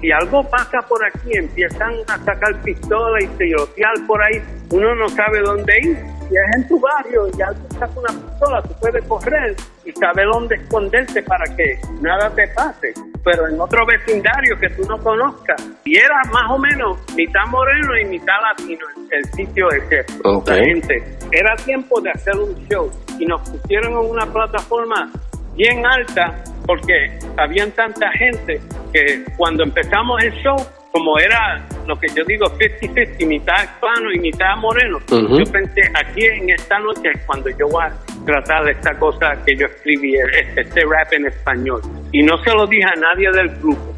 Si 0.00 0.12
algo 0.12 0.48
pasa 0.48 0.80
por 0.82 1.04
aquí, 1.04 1.36
empiezan 1.36 1.94
a 2.08 2.18
sacar 2.24 2.60
pistolas 2.62 3.24
y 3.24 3.26
tirotear 3.38 3.94
por 4.06 4.22
ahí, 4.22 4.40
uno 4.70 4.94
no 4.94 5.08
sabe 5.08 5.40
dónde 5.40 5.72
ir. 5.82 6.17
Si 6.28 6.34
es 6.34 6.56
en 6.56 6.68
tu 6.68 6.78
barrio 6.78 7.26
y 7.36 7.42
alguien 7.42 7.70
saca 7.70 7.92
una 7.98 8.08
pistola, 8.08 8.62
tú 8.62 8.74
puedes 8.80 9.04
correr 9.06 9.56
y 9.84 9.92
saber 9.92 10.26
dónde 10.32 10.56
esconderte 10.56 11.22
para 11.22 11.44
que 11.56 11.80
nada 12.02 12.28
te 12.34 12.46
pase. 12.48 12.92
Pero 13.24 13.48
en 13.48 13.60
otro 13.60 13.86
vecindario 13.86 14.58
que 14.58 14.68
tú 14.70 14.82
no 14.88 14.98
conozcas. 14.98 15.56
Y 15.84 15.96
era 15.96 16.20
más 16.32 16.50
o 16.50 16.58
menos 16.58 16.98
mitad 17.16 17.46
moreno 17.48 17.98
y 17.98 18.04
mitad 18.04 18.34
latino 18.42 18.86
el 19.10 19.24
sitio 19.32 19.70
ese. 19.70 20.04
Ok. 20.24 20.48
La 20.48 20.56
gente. 20.56 21.02
Era 21.32 21.56
tiempo 21.56 22.00
de 22.00 22.10
hacer 22.10 22.36
un 22.36 22.54
show 22.68 22.90
y 23.18 23.24
nos 23.24 23.48
pusieron 23.48 23.92
en 23.92 24.10
una 24.10 24.26
plataforma 24.26 25.10
bien 25.54 25.84
alta 25.84 26.42
porque 26.66 27.18
habían 27.38 27.70
tanta 27.72 28.10
gente 28.12 28.60
que 28.92 29.24
cuando 29.36 29.64
empezamos 29.64 30.22
el 30.22 30.32
show, 30.42 30.56
como 30.98 31.18
era 31.18 31.62
lo 31.86 31.96
que 31.96 32.08
yo 32.08 32.24
digo 32.26 32.46
50-50, 32.46 33.26
mitad 33.26 33.62
hispano 33.62 34.12
y 34.12 34.18
mitad 34.18 34.56
moreno, 34.56 34.98
yo 35.08 35.44
pensé, 35.52 35.82
aquí 35.94 36.24
en 36.26 36.50
esta 36.50 36.78
noche 36.80 37.10
es 37.14 37.20
cuando 37.24 37.48
yo 37.50 37.68
voy 37.70 37.84
a 37.84 38.24
tratar 38.26 38.64
de 38.64 38.72
esta 38.72 38.98
cosa 38.98 39.32
que 39.46 39.54
yo 39.56 39.66
escribí, 39.66 40.16
este, 40.16 40.60
este 40.62 40.80
rap 40.82 41.12
en 41.12 41.26
español. 41.26 41.80
Y 42.12 42.22
no 42.22 42.36
se 42.38 42.50
lo 42.52 42.66
dije 42.66 42.84
a 42.84 42.98
nadie 42.98 43.30
del 43.30 43.48
grupo. 43.60 43.94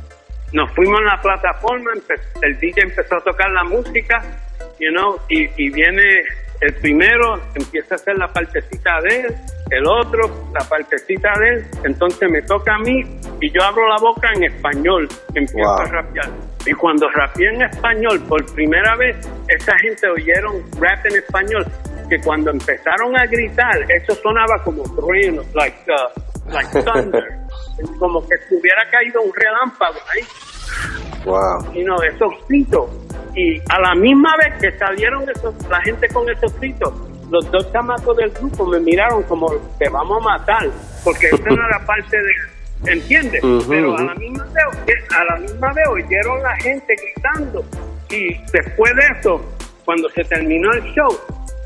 Nos 0.52 0.70
fuimos 0.74 1.00
a 1.00 1.16
la 1.16 1.22
plataforma, 1.22 1.90
el 2.42 2.58
DJ 2.58 2.82
empezó 2.82 3.16
a 3.16 3.20
tocar 3.20 3.50
la 3.50 3.64
música, 3.64 4.22
you 4.78 4.90
know, 4.90 5.16
y, 5.28 5.44
y 5.56 5.70
viene 5.70 6.02
el 6.60 6.74
primero, 6.74 7.40
empieza 7.54 7.94
a 7.94 7.96
hacer 7.96 8.16
la 8.18 8.28
partecita 8.28 9.00
de 9.02 9.20
él, 9.20 9.34
el 9.70 9.86
otro, 9.86 10.50
la 10.52 10.68
partecita 10.68 11.30
de 11.38 11.48
él, 11.48 11.64
entonces 11.84 12.28
me 12.30 12.42
toca 12.42 12.74
a 12.74 12.78
mí 12.78 13.00
y 13.40 13.50
yo 13.50 13.62
abro 13.62 13.88
la 13.88 13.96
boca 14.00 14.28
en 14.34 14.44
español, 14.44 15.08
empiezo 15.34 15.56
Wow. 15.70 15.80
a 15.80 15.84
rapear. 15.86 16.28
Y 16.66 16.72
cuando 16.72 17.08
rapeé 17.10 17.48
en 17.48 17.62
español 17.62 18.20
por 18.28 18.44
primera 18.54 18.94
vez, 18.96 19.16
esa 19.48 19.76
gente 19.78 20.08
oyeron 20.08 20.62
rap 20.78 21.04
en 21.06 21.16
español, 21.16 21.66
que 22.08 22.20
cuando 22.20 22.50
empezaron 22.50 23.16
a 23.16 23.24
gritar, 23.26 23.90
eso 23.90 24.14
sonaba 24.22 24.62
como 24.62 24.82
truenos, 24.94 25.46
like, 25.54 25.78
uh, 25.90 26.52
like 26.52 26.82
thunder, 26.84 27.38
como 27.98 28.20
que 28.28 28.36
se 28.36 28.54
hubiera 28.56 28.88
caído 28.90 29.22
un 29.22 29.32
relámpago 29.34 29.98
ahí 30.12 30.22
Wow. 31.24 31.74
y 31.74 31.84
no, 31.84 32.02
esos 32.02 32.32
gritos. 32.48 32.90
Y 33.34 33.58
a 33.70 33.80
la 33.80 33.94
misma 33.94 34.34
vez 34.38 34.54
que 34.60 34.78
salieron 34.78 35.28
esos, 35.28 35.54
la 35.68 35.80
gente 35.82 36.08
con 36.08 36.28
esos 36.28 36.58
gritos, 36.58 36.92
los 37.30 37.50
dos 37.50 37.70
chamacos 37.72 38.16
del 38.16 38.30
grupo 38.30 38.66
me 38.66 38.80
miraron 38.80 39.22
como 39.24 39.52
te 39.78 39.88
vamos 39.88 40.18
a 40.20 40.38
matar, 40.38 40.68
porque 41.04 41.26
eso 41.26 41.44
no 41.44 41.64
era 41.66 41.78
parte 41.86 42.16
de, 42.16 42.32
¿entiendes? 42.86 43.40
Pero 43.68 43.90
a 43.90 43.94
ujú. 43.94 44.04
la 44.04 44.14
misma 44.14 44.44
vez, 44.86 44.96
a 45.16 45.24
la 45.24 45.36
misma 45.40 45.72
vez 45.72 45.86
oyeron 45.88 46.42
la 46.42 46.56
gente 46.56 46.94
gritando 46.94 47.64
y 48.10 48.34
después 48.52 48.92
de 48.96 49.18
eso, 49.18 49.40
cuando 49.84 50.08
se 50.10 50.24
terminó 50.24 50.70
el 50.72 50.82
show, 50.92 51.16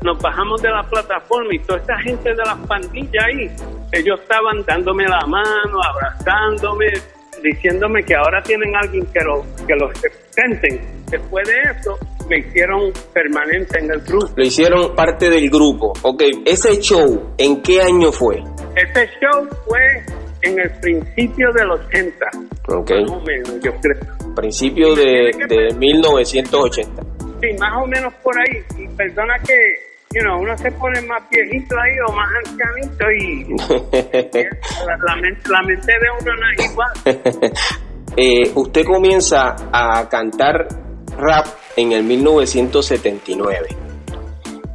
nos 0.03 0.21
bajamos 0.21 0.61
de 0.61 0.69
la 0.69 0.83
plataforma 0.83 1.53
y 1.53 1.59
toda 1.59 1.79
esa 1.79 1.97
gente 1.99 2.29
de 2.29 2.43
las 2.45 2.57
pandillas 2.67 3.25
ahí, 3.25 3.49
ellos 3.91 4.19
estaban 4.21 4.63
dándome 4.65 5.05
la 5.07 5.25
mano, 5.25 5.79
abrazándome, 5.83 6.85
diciéndome 7.41 8.03
que 8.03 8.15
ahora 8.15 8.41
tienen 8.43 8.75
alguien 8.75 9.05
que, 9.07 9.19
lo, 9.21 9.41
que 9.65 9.75
los 9.75 9.91
representen. 10.01 11.05
Después 11.09 11.47
de 11.47 11.53
eso, 11.71 11.97
me 12.29 12.39
hicieron 12.39 12.91
permanente 13.13 13.79
en 13.79 13.91
el 13.91 14.01
grupo. 14.01 14.29
Lo 14.35 14.43
hicieron 14.43 14.95
parte 14.95 15.29
del 15.29 15.49
grupo. 15.49 15.93
Ok, 16.03 16.21
ese 16.45 16.79
show, 16.79 17.33
¿en 17.37 17.61
qué 17.61 17.81
año 17.81 18.11
fue? 18.11 18.43
Ese 18.75 19.09
show 19.19 19.47
fue 19.67 20.05
en 20.45 20.59
el 20.59 20.71
principio 20.79 21.51
del 21.53 21.71
80, 21.71 22.25
Ok, 22.69 22.91
más 22.91 23.11
o 23.11 23.19
menos, 23.21 23.59
yo 23.63 23.71
creo. 23.81 24.33
principio 24.35 24.95
de, 24.95 25.31
de 25.49 25.73
1980. 25.77 27.03
Sí, 27.41 27.47
más 27.59 27.83
o 27.83 27.85
menos 27.87 28.13
por 28.23 28.33
ahí. 28.39 28.63
Y 28.77 28.87
perdona 28.95 29.35
que, 29.45 29.53
you 30.13 30.21
know, 30.21 30.39
uno 30.41 30.57
se 30.57 30.71
pone 30.71 31.01
más 31.01 31.21
viejito 31.29 31.75
ahí 31.77 31.93
o 32.07 32.13
más 32.13 32.29
ancianito 32.45 33.05
y 33.11 33.43
la, 34.85 34.97
la 35.07 35.15
mente, 35.17 35.49
la 35.49 35.61
mente 35.63 35.91
de 35.91 36.07
uno 36.21 36.31
no 36.35 36.51
es 36.57 36.71
igual. 36.71 37.51
Eh, 38.17 38.49
usted 38.55 38.85
comienza 38.85 39.57
a 39.73 40.07
cantar 40.07 40.67
rap 41.17 41.47
en 41.75 41.91
el 41.91 42.03
1979. 42.03 43.67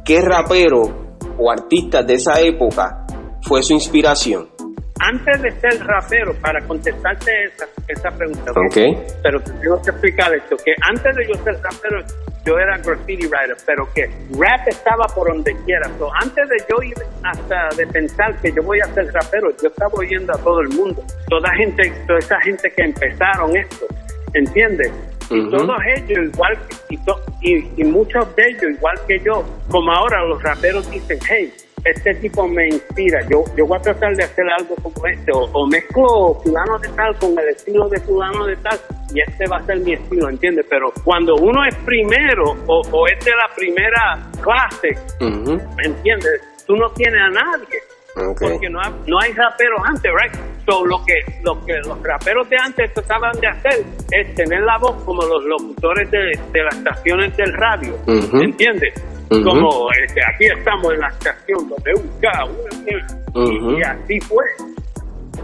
¿Qué 0.05 0.21
rapero 0.21 1.15
o 1.39 1.49
artista 1.49 2.03
de 2.03 2.13
esa 2.15 2.39
época 2.39 3.03
fue 3.41 3.63
su 3.63 3.73
inspiración? 3.73 4.50
Antes 4.99 5.41
de 5.41 5.51
ser 5.59 5.83
rapero, 5.85 6.33
para 6.35 6.61
contestarte 6.67 7.31
esa, 7.45 7.65
esa 7.87 8.11
pregunta, 8.11 8.51
Ok. 8.51 8.77
pero 9.23 9.39
te 9.41 9.51
tengo 9.53 9.81
que 9.81 9.89
explicar 9.89 10.33
esto, 10.35 10.55
que 10.63 10.73
antes 10.87 11.15
de 11.15 11.27
yo 11.27 11.33
ser 11.43 11.55
rapero, 11.61 12.03
yo 12.45 12.59
era 12.59 12.77
graffiti 12.77 13.25
writer, 13.27 13.57
pero 13.65 13.87
que 13.93 14.05
rap 14.37 14.67
estaba 14.67 15.05
por 15.15 15.27
donde 15.29 15.55
quiera. 15.65 15.89
So, 15.97 16.09
antes 16.21 16.47
de 16.49 16.57
yo 16.69 16.83
ir 16.83 16.95
hasta 17.23 17.69
de 17.77 17.87
pensar 17.87 18.35
que 18.41 18.51
yo 18.51 18.61
voy 18.63 18.79
a 18.79 18.85
ser 18.93 19.11
rapero, 19.13 19.49
yo 19.61 19.69
estaba 19.69 19.91
oyendo 19.95 20.33
a 20.33 20.37
todo 20.37 20.59
el 20.61 20.69
mundo, 20.69 21.03
toda 21.29 21.49
gente, 21.55 21.91
toda 22.05 22.19
esa 22.19 22.39
gente 22.41 22.71
que 22.71 22.83
empezaron 22.83 23.55
esto, 23.57 23.87
¿entiendes? 24.33 24.91
Y 25.31 25.39
Ujú. 25.39 25.49
todos 25.51 25.77
ellos, 25.95 26.19
igual 26.33 26.57
que, 26.67 26.75
y, 26.95 26.97
to- 27.05 27.21
y, 27.41 27.81
y 27.81 27.83
muchos 27.85 28.35
de 28.35 28.49
ellos, 28.49 28.63
igual 28.71 28.99
que 29.07 29.19
yo, 29.19 29.43
como 29.69 29.91
ahora 29.91 30.23
los 30.25 30.41
raperos 30.43 30.89
dicen, 30.91 31.17
hey, 31.29 31.53
este 31.85 32.13
tipo 32.15 32.47
me 32.47 32.67
inspira, 32.67 33.21
yo, 33.29 33.43
yo 33.57 33.65
voy 33.65 33.77
a 33.77 33.81
tratar 33.81 34.15
de 34.15 34.23
hacer 34.23 34.45
algo 34.57 34.75
como 34.75 35.05
este, 35.07 35.31
o, 35.31 35.39
o 35.53 35.67
mezclo 35.67 36.39
fulano 36.43 36.77
de 36.79 36.87
tal 36.89 37.15
con 37.17 37.31
el 37.39 37.49
estilo 37.49 37.89
de 37.89 37.99
fulano 38.01 38.45
de 38.45 38.55
tal, 38.57 38.79
y 39.13 39.19
este 39.21 39.47
va 39.47 39.57
a 39.57 39.65
ser 39.65 39.79
mi 39.79 39.93
estilo, 39.93 40.29
¿entiendes? 40.29 40.65
Pero 40.69 40.91
cuando 41.03 41.35
uno 41.35 41.65
es 41.65 41.75
primero, 41.85 42.55
o, 42.67 42.81
o 42.91 43.07
es 43.07 43.23
de 43.25 43.31
la 43.31 43.53
primera 43.55 44.19
clase, 44.41 44.97
Ujú, 45.19 45.59
¿entiendes? 45.83 46.41
Tú 46.67 46.75
no 46.75 46.89
tienes 46.91 47.19
a 47.21 47.29
nadie. 47.29 47.79
Porque 48.13 48.69
no, 48.69 48.81
ha- 48.81 48.91
no 49.07 49.19
hay 49.21 49.31
raperos 49.31 49.81
antes, 49.85 50.11
right? 50.21 50.33
So, 50.65 50.85
lo 50.85 51.01
que, 51.05 51.13
lo 51.43 51.65
que 51.65 51.77
los 51.79 52.03
raperos 52.03 52.49
de 52.49 52.57
antes 52.57 52.93
trataban 52.93 53.31
de 53.39 53.47
hacer 53.47 53.83
es 54.11 54.35
tener 54.35 54.59
la 54.63 54.77
voz 54.79 55.01
como 55.05 55.23
los 55.23 55.43
locutores 55.45 56.11
de, 56.11 56.37
de 56.51 56.63
las 56.63 56.75
estaciones 56.75 57.35
del 57.37 57.53
radio, 57.53 57.95
Ujú. 58.07 58.41
¿entiendes? 58.41 58.93
Ujú. 59.31 59.43
Como 59.43 59.87
este, 60.03 60.19
aquí 60.33 60.45
estamos 60.57 60.93
en 60.93 60.99
la 60.99 61.07
estación 61.07 61.69
WK, 61.69 63.35
Ujú. 63.35 63.71
y 63.77 63.81
así 63.83 64.19
fue. 64.21 64.43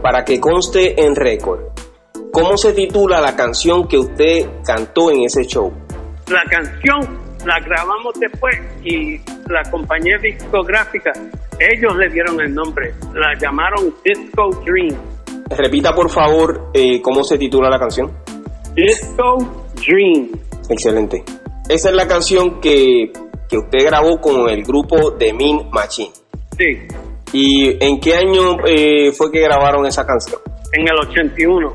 para 0.01 0.23
que 0.25 0.39
conste 0.39 1.01
en 1.03 1.15
récord, 1.15 1.61
¿cómo 2.31 2.57
se 2.57 2.73
titula 2.73 3.19
la 3.21 3.35
canción 3.35 3.87
que 3.87 3.97
usted 3.97 4.47
cantó 4.65 5.09
en 5.11 5.23
ese 5.23 5.43
show? 5.45 5.71
La 6.29 6.43
canción 6.49 6.99
la 7.45 7.59
grabamos 7.61 8.13
después 8.19 8.55
y 8.83 9.17
la 9.49 9.63
compañía 9.71 10.17
discográfica, 10.21 11.11
ellos 11.59 11.95
le 11.95 12.09
dieron 12.09 12.39
el 12.41 12.53
nombre, 12.53 12.93
la 13.13 13.33
llamaron 13.39 13.93
Disco 14.03 14.49
Dream. 14.65 14.95
Repita 15.49 15.95
por 15.95 16.09
favor 16.09 16.69
eh, 16.73 17.01
cómo 17.01 17.23
se 17.23 17.37
titula 17.37 17.69
la 17.69 17.79
canción. 17.79 18.11
Disco 18.75 19.65
Dream. 19.75 20.29
Excelente. 20.69 21.23
Esa 21.69 21.89
es 21.89 21.95
la 21.95 22.07
canción 22.07 22.59
que, 22.59 23.11
que 23.49 23.57
usted 23.57 23.85
grabó 23.85 24.19
con 24.19 24.49
el 24.49 24.63
grupo 24.63 25.13
The 25.13 25.33
Mean 25.33 25.69
Machine. 25.71 26.11
Sí. 26.57 26.87
¿Y 27.33 27.83
en 27.83 27.99
qué 27.99 28.15
año 28.15 28.57
eh, 28.65 29.11
fue 29.11 29.31
que 29.31 29.41
grabaron 29.41 29.85
esa 29.85 30.05
canción? 30.05 30.39
En 30.73 30.87
el 30.87 30.95
81. 31.09 31.73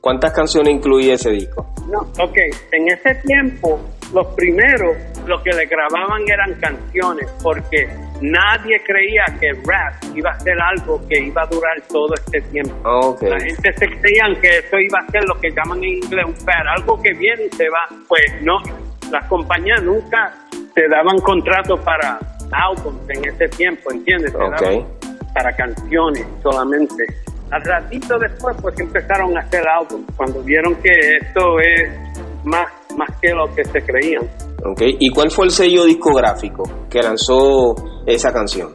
¿Cuántas 0.00 0.32
canciones 0.32 0.74
incluía 0.74 1.14
ese 1.14 1.30
disco? 1.30 1.66
No, 1.88 2.00
ok. 2.22 2.36
En 2.72 2.88
ese 2.88 3.14
tiempo, 3.26 3.80
los 4.12 4.26
primeros, 4.34 4.96
lo 5.26 5.40
que 5.42 5.50
le 5.50 5.66
grababan 5.66 6.22
eran 6.26 6.58
canciones, 6.60 7.30
porque 7.42 7.86
nadie 8.20 8.80
creía 8.84 9.24
que 9.40 9.52
rap 9.64 9.94
iba 10.16 10.30
a 10.30 10.40
ser 10.40 10.54
algo 10.60 11.00
que 11.08 11.20
iba 11.20 11.42
a 11.42 11.46
durar 11.46 11.80
todo 11.88 12.14
este 12.14 12.40
tiempo. 12.50 12.74
Okay. 12.84 13.30
La 13.30 13.38
gente 13.38 13.72
se 13.74 13.86
creían 13.86 14.40
que 14.40 14.58
eso 14.58 14.78
iba 14.78 14.98
a 14.98 15.10
ser 15.10 15.22
lo 15.24 15.40
que 15.40 15.50
llaman 15.50 15.78
en 15.84 15.90
inglés 15.90 16.24
un 16.26 16.34
fad, 16.36 16.66
algo 16.76 17.00
que 17.00 17.12
viene 17.14 17.44
y 17.44 17.56
se 17.56 17.68
va. 17.68 17.88
Pues 18.08 18.42
no, 18.42 18.58
las 19.10 19.28
compañías 19.28 19.82
nunca 19.82 20.32
te 20.74 20.88
daban 20.88 21.18
contratos 21.18 21.80
para 21.80 22.18
álbumes 22.52 23.02
en 23.10 23.28
ese 23.34 23.48
tiempo, 23.56 23.90
¿entiendes? 23.92 24.32
Te 24.32 24.38
Okay. 24.38 24.78
daban 24.78 24.98
para 25.34 25.52
canciones 25.56 26.26
solamente. 26.42 27.04
Al 27.50 27.62
ratito 27.62 28.18
después, 28.18 28.56
pues 28.62 28.78
empezaron 28.80 29.36
a 29.36 29.40
hacer 29.40 29.62
álbumes, 29.68 30.06
cuando 30.16 30.42
vieron 30.42 30.74
que 30.76 30.90
esto 31.20 31.58
es 31.60 31.90
más, 32.44 32.66
más 32.96 33.08
que 33.20 33.30
lo 33.34 33.46
que 33.54 33.64
se 33.64 33.80
creían. 33.82 34.22
Okay. 34.72 34.96
¿Y 35.00 35.10
cuál 35.10 35.30
fue 35.30 35.46
el 35.46 35.50
sello 35.50 35.84
discográfico 35.84 36.62
que 36.90 37.02
lanzó 37.02 37.74
esa 38.06 38.32
canción? 38.32 38.74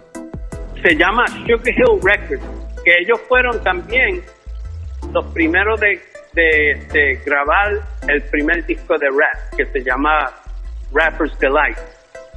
se 0.84 0.96
llama 0.96 1.26
Sugar 1.28 1.68
Hill 1.68 2.00
Records, 2.04 2.44
que 2.86 2.92
ellos 3.02 3.20
fueron 3.28 3.62
también 3.64 4.22
los 5.12 5.26
primeros 5.34 5.80
de, 5.80 6.00
de, 6.34 6.86
de 6.94 7.20
grabar 7.26 7.74
el 8.08 8.22
primer 8.30 8.64
disco 8.66 8.94
de 9.00 9.08
rap, 9.08 9.56
que 9.58 9.66
se 9.66 9.80
llama 9.84 10.30
Rapper's 10.92 11.38
Delight, 11.40 11.78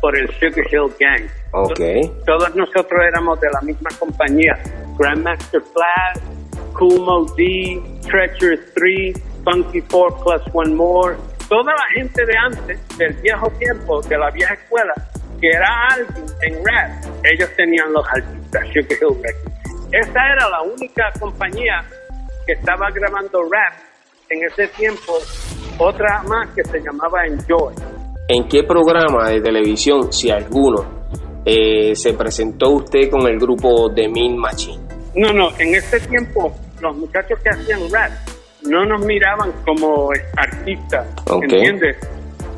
por 0.01 0.17
el 0.17 0.29
Sugar 0.35 0.65
Hill 0.71 0.93
Gang. 0.99 1.29
Okay. 1.53 2.11
Todos 2.27 2.55
nosotros 2.55 3.01
éramos 3.07 3.41
de 3.41 3.49
la 3.51 3.61
misma 3.63 3.91
compañía, 3.99 4.59
Grandmaster 4.99 5.61
Flash, 5.61 6.23
Cool 6.75 7.01
Mo 7.01 7.25
D, 7.37 7.83
Treacherous 8.09 8.61
3, 8.75 9.23
Funky 9.45 9.83
4 9.83 10.23
Plus 10.23 10.43
One 10.53 10.75
More, 10.75 11.17
toda 11.49 11.73
la 11.75 11.87
gente 11.95 12.25
de 12.25 12.37
antes, 12.37 12.99
del 12.99 13.13
viejo 13.15 13.51
tiempo, 13.59 14.01
de 14.03 14.19
la 14.19 14.31
vieja 14.31 14.55
escuela, 14.55 14.95
que 15.41 15.49
era 15.49 15.67
alguien 15.91 16.27
en 16.43 16.65
rap, 16.65 17.05
ellos 17.25 17.51
tenían 17.57 17.93
los 17.93 18.07
artistas, 18.09 18.67
Sugar 18.69 18.99
Hill 19.01 19.23
Records. 19.23 19.61
Esa 19.93 20.33
era 20.33 20.49
la 20.49 20.63
única 20.63 21.13
compañía 21.19 21.85
que 22.47 22.53
estaba 22.53 22.91
grabando 22.91 23.43
rap 23.51 23.75
en 24.29 24.45
ese 24.45 24.69
tiempo, 24.69 25.19
otra 25.79 26.23
más 26.23 26.49
que 26.51 26.63
se 26.65 26.81
llamaba 26.81 27.27
Enjoy. 27.27 27.75
¿En 28.33 28.47
qué 28.47 28.63
programa 28.63 29.29
de 29.29 29.41
televisión, 29.41 30.13
si 30.13 30.31
alguno, 30.31 30.85
eh, 31.45 31.97
se 31.97 32.15
presentó 32.15 32.71
usted 32.71 33.11
con 33.11 33.27
el 33.27 33.41
grupo 33.41 33.93
The 33.93 34.09
Mean 34.09 34.37
Machine? 34.37 34.79
No, 35.17 35.33
no, 35.33 35.49
en 35.59 35.75
ese 35.75 35.99
tiempo 35.99 36.55
los 36.81 36.97
muchachos 36.97 37.41
que 37.43 37.51
hacían 37.51 37.81
rap 37.91 38.13
no 38.63 38.85
nos 38.85 39.05
miraban 39.05 39.51
como 39.67 40.11
artistas, 40.37 41.09
Ok. 41.29 41.43
¿entiendes? 41.43 41.97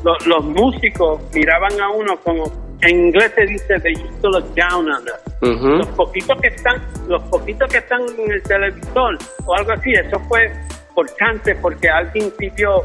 Los, 0.03 0.27
los 0.27 0.45
músicos 0.45 1.19
miraban 1.33 1.81
a 1.81 1.89
uno 1.89 2.17
como, 2.23 2.43
en 2.81 3.07
inglés 3.07 3.31
se 3.33 3.45
dice, 3.47 3.79
they 3.81 3.93
used 3.93 4.21
to 4.21 4.29
look 4.29 4.45
down 4.53 4.87
on 4.87 5.03
us. 5.05 5.49
Ujú. 5.57 5.69
Los 5.69 5.87
poquitos 5.87 6.39
que 6.39 6.49
están, 6.49 6.83
los 7.07 7.23
poquitos 7.23 7.67
que 7.71 7.79
están 7.79 8.01
en 8.19 8.31
el 8.31 8.43
televisor 8.43 9.17
o 9.43 9.55
algo 9.55 9.71
así, 9.71 9.91
eso 9.91 10.19
fue 10.29 10.51
por 10.93 11.07
chance 11.15 11.55
porque 11.55 11.89
alguien 11.89 12.31
pidió 12.37 12.83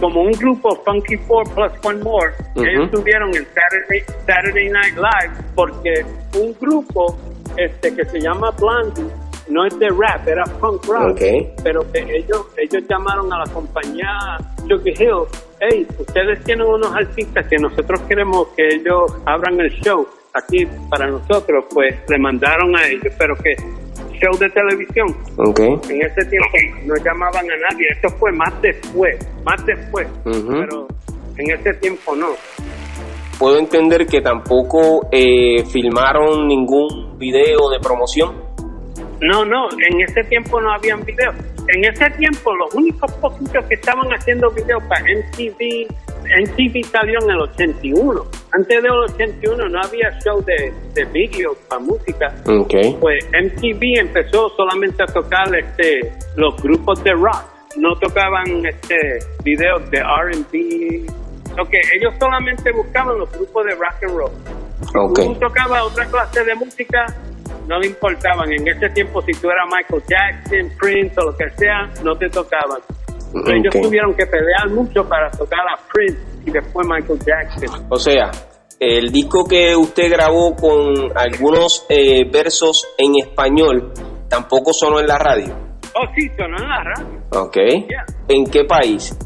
como 0.00 0.22
un 0.22 0.32
grupo 0.32 0.76
Funky 0.84 1.16
Four 1.26 1.44
Plus 1.54 1.72
One 1.84 2.02
More, 2.02 2.32
ellos 2.56 2.90
tuvieron 2.90 3.30
el 3.34 3.46
Saturday, 3.46 4.00
Saturday 4.26 4.68
Night 4.68 4.94
Live 4.96 5.44
porque 5.54 6.04
un 6.38 6.54
grupo 6.60 7.16
este 7.56 7.94
que 7.94 8.04
se 8.04 8.20
llama 8.20 8.50
Blondie 8.52 9.10
no 9.48 9.64
es 9.64 9.78
de 9.78 9.88
rap, 9.88 10.26
era 10.26 10.44
punk 10.60 10.84
rock, 10.86 11.20
pero 11.62 11.80
que 11.92 12.00
ellos 12.00 12.46
ellos 12.56 12.82
llamaron 12.88 13.32
a 13.32 13.38
la 13.38 13.52
compañía 13.52 14.08
Sugar 14.62 14.88
Hill, 14.88 15.24
hey, 15.60 15.86
ustedes 15.98 16.42
tienen 16.44 16.66
unos 16.66 16.92
artistas 16.94 17.46
que 17.48 17.56
nosotros 17.56 18.00
queremos 18.08 18.48
que 18.56 18.66
ellos 18.66 19.16
abran 19.24 19.60
el 19.60 19.70
show 19.82 20.06
aquí 20.34 20.66
para 20.90 21.06
nosotros, 21.06 21.64
pues 21.72 21.94
le 22.08 22.18
mandaron 22.18 22.76
a 22.76 22.86
ellos, 22.88 23.12
pero 23.18 23.36
que 23.36 23.54
show 24.18 24.36
de 24.38 24.48
televisión, 24.50 25.06
Ok. 25.38 25.60
en 25.60 26.02
ese 26.02 26.24
tiempo 26.28 26.48
no 26.84 26.94
llamaban 27.04 27.44
a 27.50 27.56
nadie, 27.70 27.86
esto 27.94 28.08
fue 28.18 28.32
más 28.32 28.52
después, 28.62 29.16
más 29.44 29.64
después, 29.66 30.06
pero 30.24 30.86
en 31.36 31.50
ese 31.50 31.72
tiempo 31.74 32.14
no. 32.16 32.28
Puedo 33.38 33.58
entender 33.58 34.06
que 34.06 34.20
tampoco 34.22 35.08
eh, 35.12 35.62
filmaron 35.66 36.46
ningún 36.48 37.18
video 37.18 37.68
de 37.70 37.78
promoción. 37.80 38.34
No, 39.20 39.44
no, 39.44 39.68
en 39.72 40.00
ese 40.00 40.22
tiempo 40.28 40.60
no 40.60 40.72
habían 40.72 41.04
videos. 41.04 41.34
En 41.68 41.84
ese 41.84 42.08
tiempo 42.10 42.54
los 42.54 42.74
únicos 42.74 43.12
poquitos 43.14 43.64
que 43.66 43.74
estaban 43.74 44.06
haciendo 44.12 44.48
videos 44.50 44.82
para 44.84 45.00
MTV, 45.02 45.86
MTV 46.22 46.84
salió 46.84 47.18
en 47.22 47.30
el 47.30 47.40
81. 47.40 48.22
Antes 48.52 48.82
del 48.82 48.92
81 48.92 49.68
no 49.68 49.80
había 49.80 50.10
show 50.20 50.42
de, 50.44 50.72
de 50.94 51.04
videos 51.06 51.56
para 51.68 51.80
música. 51.80 52.34
Ok. 52.46 53.00
Pues 53.00 53.24
MTV 53.32 54.00
empezó 54.00 54.48
solamente 54.50 55.02
a 55.02 55.06
tocar 55.06 55.54
este, 55.54 56.12
los 56.36 56.56
grupos 56.62 57.02
de 57.02 57.12
rock. 57.12 57.44
No 57.76 57.94
tocaban 57.96 58.64
este, 58.64 58.96
videos 59.42 59.90
de 59.90 59.98
R&B. 59.98 61.06
Ok, 61.60 61.72
ellos 61.98 62.14
solamente 62.18 62.70
buscaban 62.72 63.18
los 63.18 63.30
grupos 63.32 63.64
de 63.64 63.72
rock 63.72 64.02
and 64.02 64.16
roll. 64.16 64.32
Ok. 64.94 65.18
Tú 65.24 65.34
tocabas 65.34 65.82
otra 65.82 66.06
clase 66.06 66.44
de 66.44 66.54
música, 66.54 67.06
no 67.66 67.78
le 67.78 67.88
importaban. 67.88 68.50
En 68.52 68.66
ese 68.68 68.88
tiempo, 68.90 69.20
si 69.22 69.32
tú 69.32 69.48
eras 69.48 69.66
Michael 69.70 70.02
Jackson, 70.08 70.78
Prince 70.78 71.14
o 71.20 71.24
lo 71.30 71.36
que 71.36 71.48
sea, 71.56 71.88
no 72.04 72.14
te 72.16 72.28
tocaban. 72.28 72.80
Ellos 73.48 73.74
Ok. 73.74 73.82
tuvieron 73.82 74.14
que 74.14 74.26
pelear 74.26 74.68
mucho 74.70 75.06
para 75.08 75.30
tocar 75.30 75.60
a 75.60 75.76
Prince 75.92 76.18
y 76.46 76.50
después 76.50 76.86
Michael 76.88 77.18
Jackson. 77.26 77.86
O 77.90 77.98
sea, 77.98 78.30
el 78.80 79.10
disco 79.10 79.44
que 79.44 79.74
usted 79.76 80.10
grabó 80.10 80.54
con 80.54 80.94
algunos 81.16 81.84
eh, 81.88 82.24
versos 82.30 82.86
en 82.98 83.16
español 83.16 83.92
tampoco 84.28 84.72
sonó 84.72 85.00
en 85.00 85.06
la 85.06 85.18
radio. 85.18 85.54
Oh, 85.94 86.06
sí, 86.14 86.28
sonó 86.36 86.56
en 86.58 86.68
la 86.68 86.82
radio, 86.84 87.20
Ok. 87.30 87.56
Yeah. 87.56 88.04
¿En 88.28 88.44
qué 88.50 88.64
país? 88.64 89.16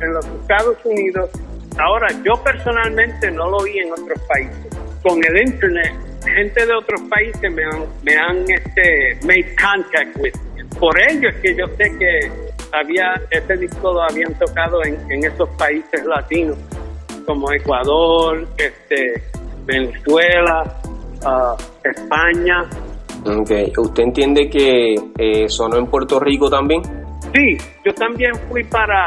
en 0.00 0.12
los 0.14 0.24
Estados 0.26 0.76
Unidos. 0.84 1.30
Ahora, 1.78 2.08
yo 2.24 2.42
personalmente 2.42 3.30
no 3.30 3.48
lo 3.48 3.58
vi 3.62 3.78
en 3.78 3.92
otros 3.92 4.18
países. 4.28 4.66
Con 5.02 5.18
el 5.24 5.48
internet, 5.48 5.94
gente 6.30 6.66
de 6.66 6.74
otros 6.74 7.00
países 7.08 7.52
me 7.52 7.64
han, 7.64 7.86
me 8.02 8.16
han 8.16 8.44
este, 8.50 9.18
made 9.26 9.54
contact 9.56 10.16
with. 10.18 10.34
Por 10.78 10.94
ello 11.10 11.28
es 11.28 11.36
que 11.36 11.54
yo 11.54 11.66
sé 11.76 11.90
que 11.98 12.30
había 12.72 13.14
ese 13.30 13.56
disco 13.56 13.92
lo 13.92 14.02
habían 14.02 14.32
tocado 14.38 14.82
en, 14.84 14.98
en 15.10 15.24
esos 15.24 15.48
países 15.50 16.04
latinos, 16.04 16.56
como 17.26 17.52
Ecuador, 17.52 18.46
este, 18.56 19.22
Venezuela, 19.64 20.80
ah, 21.24 21.56
España. 21.84 22.62
Ok. 23.24 23.78
¿Usted 23.78 24.02
entiende 24.02 24.48
que 24.48 24.94
eh, 25.18 25.48
sonó 25.48 25.76
en 25.76 25.86
Puerto 25.86 26.18
Rico 26.18 26.50
también? 26.50 26.82
Sí, 27.34 27.56
yo 27.84 27.94
también 27.94 28.32
fui 28.50 28.64
para 28.64 29.06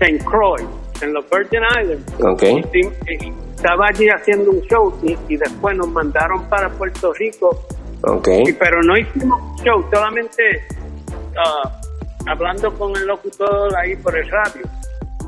St. 0.00 0.24
Croix, 0.24 0.62
en 1.02 1.12
los 1.12 1.24
Virgin 1.28 1.62
Islands. 1.80 2.14
Ok. 2.22 2.42
Sí, 2.72 2.82
sí, 3.06 3.32
estaba 3.58 3.86
allí 3.92 4.06
haciendo 4.08 4.50
un 4.52 4.60
show 4.62 4.94
y, 5.02 5.16
y 5.28 5.36
después 5.36 5.76
nos 5.76 5.88
mandaron 5.88 6.48
para 6.48 6.68
Puerto 6.70 7.12
Rico, 7.14 7.50
Ok. 8.02 8.28
y- 8.46 8.52
pero 8.52 8.80
no 8.82 8.96
hicimos 8.96 9.40
show, 9.64 9.84
solamente 9.92 10.42
ah, 11.36 11.80
hablando 12.26 12.72
con 12.78 12.94
el 12.96 13.04
locutor 13.06 13.76
ahí 13.76 13.96
por 13.96 14.16
el 14.16 14.28
radio. 14.30 14.62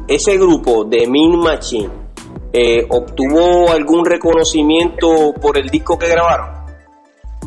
Ese 0.06 0.36
grupo 0.38 0.84
de 0.84 1.06
Mean 1.08 1.38
Machine 1.40 1.90
eh, 2.52 2.86
obtuvo 2.88 3.70
algún 3.72 4.04
reconocimiento 4.04 5.32
por 5.40 5.58
el 5.58 5.68
disco 5.68 5.98
que 5.98 6.08
grabaron. 6.08 6.48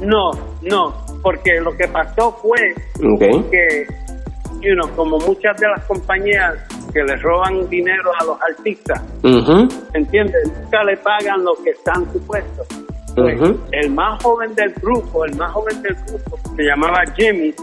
No, 0.01 0.31
no, 0.63 0.93
porque 1.21 1.59
lo 1.61 1.75
que 1.77 1.87
pasó 1.87 2.31
fue 2.41 2.57
que, 3.49 3.85
you 4.61 4.73
know, 4.75 4.89
como 4.95 5.17
muchas 5.19 5.57
de 5.59 5.67
las 5.69 5.85
compañías 5.85 6.55
que 6.93 7.03
les 7.03 7.21
roban 7.21 7.67
dinero 7.69 8.11
a 8.19 8.25
los 8.25 8.37
artistas, 8.41 9.01
Ujú. 9.23 9.67
¿entiendes? 9.93 10.51
Nunca 10.61 10.83
le 10.83 10.97
pagan 10.97 11.43
lo 11.43 11.55
que 11.63 11.71
están 11.71 12.11
supuestos. 12.13 12.67
Pues, 13.15 13.39
Ujú. 13.39 13.59
El 13.71 13.91
más 13.91 14.21
joven 14.23 14.53
del 14.55 14.73
grupo, 14.73 15.25
el 15.25 15.35
más 15.35 15.51
joven 15.51 15.81
del 15.81 15.95
grupo, 16.07 16.37
se 16.55 16.63
llamaba 16.63 17.03
Jimmy, 17.15 17.53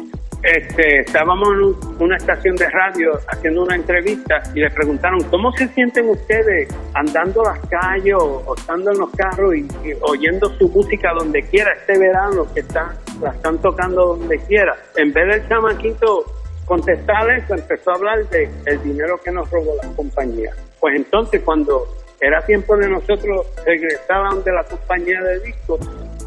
este, 0.42 1.00
estábamos 1.00 1.48
en 1.48 2.02
una 2.02 2.16
estación 2.16 2.56
de 2.56 2.66
radio 2.70 3.10
haciendo 3.28 3.62
una 3.62 3.76
entrevista 3.76 4.42
y 4.54 4.60
le 4.60 4.70
preguntaron, 4.70 5.22
¿cómo 5.24 5.52
se 5.52 5.68
sienten 5.68 6.08
ustedes 6.08 6.74
andando 6.94 7.42
las 7.42 7.58
calles 7.68 8.14
o, 8.18 8.54
estando 8.56 8.90
en 8.90 8.98
los 9.00 9.10
carros 9.10 9.54
y, 9.54 9.66
oyendo 10.00 10.48
su 10.58 10.66
música 10.70 11.10
donde 11.18 11.42
quiera 11.42 11.70
este 11.72 11.98
verano 11.98 12.46
que 12.54 12.60
está, 12.60 12.94
la 13.20 13.30
están 13.32 13.58
tocando 13.58 14.16
donde 14.16 14.38
quiera? 14.46 14.74
En 14.96 15.12
vez 15.12 15.26
del 15.28 15.48
chamaquito 15.48 16.24
contestar 16.70 17.28
eso, 17.32 17.54
empezó 17.54 17.90
a 17.90 17.94
hablar 17.94 18.28
de 18.28 18.48
el 18.66 18.80
dinero 18.84 19.20
que 19.24 19.32
nos 19.32 19.50
robó 19.50 19.74
la 19.82 19.88
compañía. 19.96 20.54
Pues 20.78 20.94
entonces 20.94 21.42
cuando 21.44 21.84
era 22.20 22.40
tiempo 22.46 22.76
de 22.76 22.88
nosotros 22.88 23.44
regresaban 23.66 24.44
de 24.44 24.52
la 24.52 24.62
compañía 24.62 25.20
de 25.20 25.40
discos, 25.40 25.80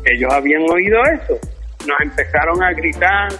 ellos 0.03 0.33
habían 0.33 0.69
oído 0.69 1.01
eso, 1.03 1.39
nos 1.87 1.97
empezaron 2.01 2.61
a 2.61 2.73
gritar, 2.73 3.31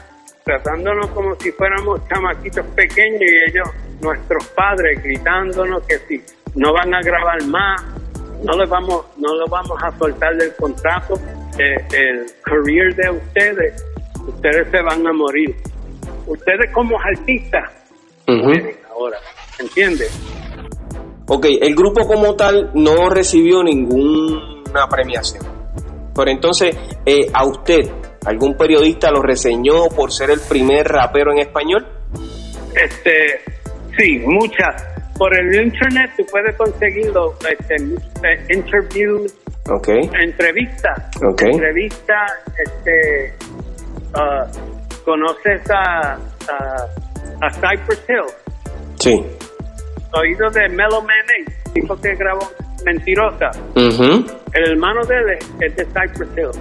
tratándonos 0.46 1.08
como 1.08 1.36
si 1.36 1.52
fuéramos 1.52 2.08
chamaquitos 2.08 2.66
pequeños 2.68 3.22
y 3.22 3.50
ellos, 3.50 3.68
nuestros 4.00 4.48
padres, 4.56 5.04
gritándonos 5.04 5.84
que 5.84 5.98
si 6.08 6.24
no 6.56 6.72
van 6.72 6.94
a 6.94 7.02
grabar 7.02 7.44
más, 7.48 7.84
no 8.46 8.58
les 8.58 8.70
vamos, 8.70 9.08
no 9.18 9.42
les 9.42 9.50
vamos 9.50 9.78
a 9.84 9.92
soltar 9.98 10.38
del 10.38 10.56
contrato, 10.56 11.20
eh, 11.60 11.86
el 11.92 12.28
career 12.44 12.96
de 12.96 13.10
ustedes, 13.10 13.86
ustedes 14.26 14.70
se 14.72 14.82
van 14.82 15.06
a 15.06 15.12
morir. 15.12 15.54
Ustedes 16.26 16.72
como 16.72 16.98
artistas, 17.00 17.72
ahora, 18.90 19.18
¿entiendes? 19.60 20.12
Ok, 21.28 21.46
el 21.62 21.76
grupo 21.76 22.08
como 22.08 22.36
tal 22.36 22.72
no 22.74 23.10
recibió 23.10 23.64
ninguna 23.64 24.88
premiación. 24.90 25.46
Pero 26.16 26.30
entonces, 26.30 26.78
eh, 27.06 27.28
a 27.34 27.46
usted, 27.46 27.90
¿Algún 28.26 28.56
periodista 28.56 29.12
lo 29.12 29.22
reseñó 29.22 29.90
por 29.90 30.12
ser 30.12 30.30
el 30.32 30.40
primer 30.48 30.88
rapero 30.88 31.32
en 31.34 31.40
español? 31.40 31.86
Este, 32.74 33.42
sí, 33.98 34.20
muchas. 34.26 34.88
Por 35.18 35.38
el 35.38 35.54
internet 35.54 36.12
tú 36.18 36.24
puedes 36.32 36.56
conseguirlo, 36.56 37.34
este, 37.50 37.76
eh, 37.76 38.46
interviews, 38.50 39.36
okay. 39.70 40.10
entrevistas, 40.24 41.10
okay. 41.22 41.52
entrevistas, 41.52 42.32
este, 42.58 43.34
uh, 44.16 44.83
conoces 45.04 45.62
a, 45.70 46.18
a, 47.42 47.50
Cypress 47.52 48.04
Hill. 48.08 48.66
Sí. 49.00 49.24
Oído 50.14 50.50
de 50.52 50.70
Melo 50.70 51.02
Mayonnaise, 51.02 51.72
tipo 51.74 52.00
que 52.00 52.16
grabó 52.16 52.50
Mentirosa. 52.86 53.52
El 53.76 54.72
hermano 54.72 55.04
de 55.06 55.16
él 55.16 55.40
es 55.62 55.76
de 55.76 55.86
Cypress 55.86 56.30
Hill 56.38 56.52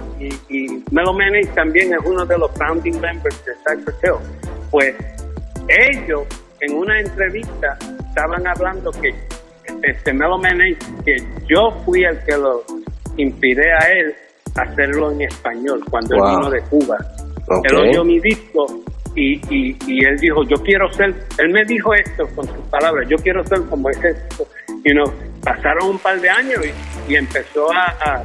y, 0.49 0.55
y 0.55 0.83
Melo 0.91 1.13
también 1.53 1.93
es 1.93 1.99
uno 2.05 2.25
de 2.25 2.37
los 2.37 2.51
founding 2.57 2.99
members 2.99 3.43
de 3.45 3.53
Cypress 3.65 3.97
Hill. 4.03 4.47
Pues 4.71 4.95
ellos 5.67 6.23
en 6.61 6.77
una 6.77 6.99
entrevista 6.99 7.77
estaban 8.07 8.47
hablando 8.47 8.91
que 8.91 9.13
este 9.83 10.13
Melo 10.13 10.39
que 11.05 11.17
yo 11.47 11.71
fui 11.85 12.03
el 12.03 12.17
que 12.23 12.37
lo 12.37 12.63
inspiré 13.17 13.71
a 13.73 13.89
él 13.91 14.15
hacerlo 14.55 15.11
en 15.11 15.21
español 15.23 15.83
cuando 15.89 16.15
él 16.15 16.21
vino 16.21 16.49
de 16.49 16.61
Cuba. 16.63 16.97
Él 17.63 17.77
oyó 17.77 18.03
mi 18.03 18.19
disco 18.19 18.65
y, 19.15 19.33
y, 19.53 19.77
y, 19.87 20.05
él 20.05 20.17
dijo, 20.19 20.43
yo 20.43 20.55
quiero 20.63 20.91
ser, 20.93 21.13
él 21.37 21.49
me 21.49 21.63
dijo 21.65 21.93
esto 21.93 22.27
con 22.35 22.47
sus 22.47 22.65
palabras, 22.69 23.07
yo 23.09 23.17
quiero 23.17 23.45
ser 23.45 23.61
como 23.69 23.89
ese, 23.89 24.15
you 24.83 24.93
know, 24.93 25.13
pasaron 25.43 25.89
un 25.91 25.99
par 25.99 26.19
de 26.19 26.29
años 26.29 26.59
y, 27.07 27.15
empezó 27.15 27.71
a, 27.71 28.23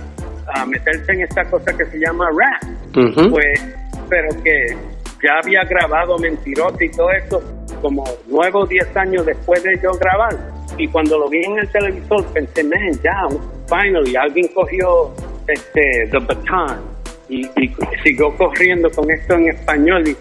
a, 0.55 0.67
meterse 0.67 1.13
en 1.13 1.23
esta 1.23 1.45
cosa 1.45 1.77
que 1.77 1.85
se 1.87 1.99
llama 1.99 2.27
rap, 2.31 3.31
pues, 3.31 3.77
pero 4.09 4.43
que 4.43 4.77
ya 5.23 5.39
había 5.43 5.63
grabado 5.65 6.17
Mentiroso 6.19 6.77
y 6.81 6.91
todo 6.91 7.11
eso 7.11 7.43
como 7.83 8.05
nueve 8.29 8.53
o 8.55 8.67
diez 8.67 8.97
años 8.97 9.27
después 9.27 9.63
de 9.63 9.79
yo 9.83 9.93
grabar. 10.01 10.37
Y 10.79 10.87
cuando 10.89 11.19
lo 11.19 11.29
vi 11.29 11.45
en 11.45 11.59
el 11.59 11.69
televisor 11.71 12.25
pensé, 12.33 12.65
man, 12.65 12.93
ya, 13.03 13.27
finally, 13.69 14.17
alguien 14.17 14.49
cogió 14.55 15.13
este, 15.49 16.09
The 16.11 16.19
Baton 16.19 16.98
y, 17.29 17.47
y 17.47 17.75
siguió 18.03 18.35
corriendo 18.37 18.91
con 18.91 19.11
esto 19.11 19.35
en 19.35 19.49
español 19.49 20.09
y 20.09 20.17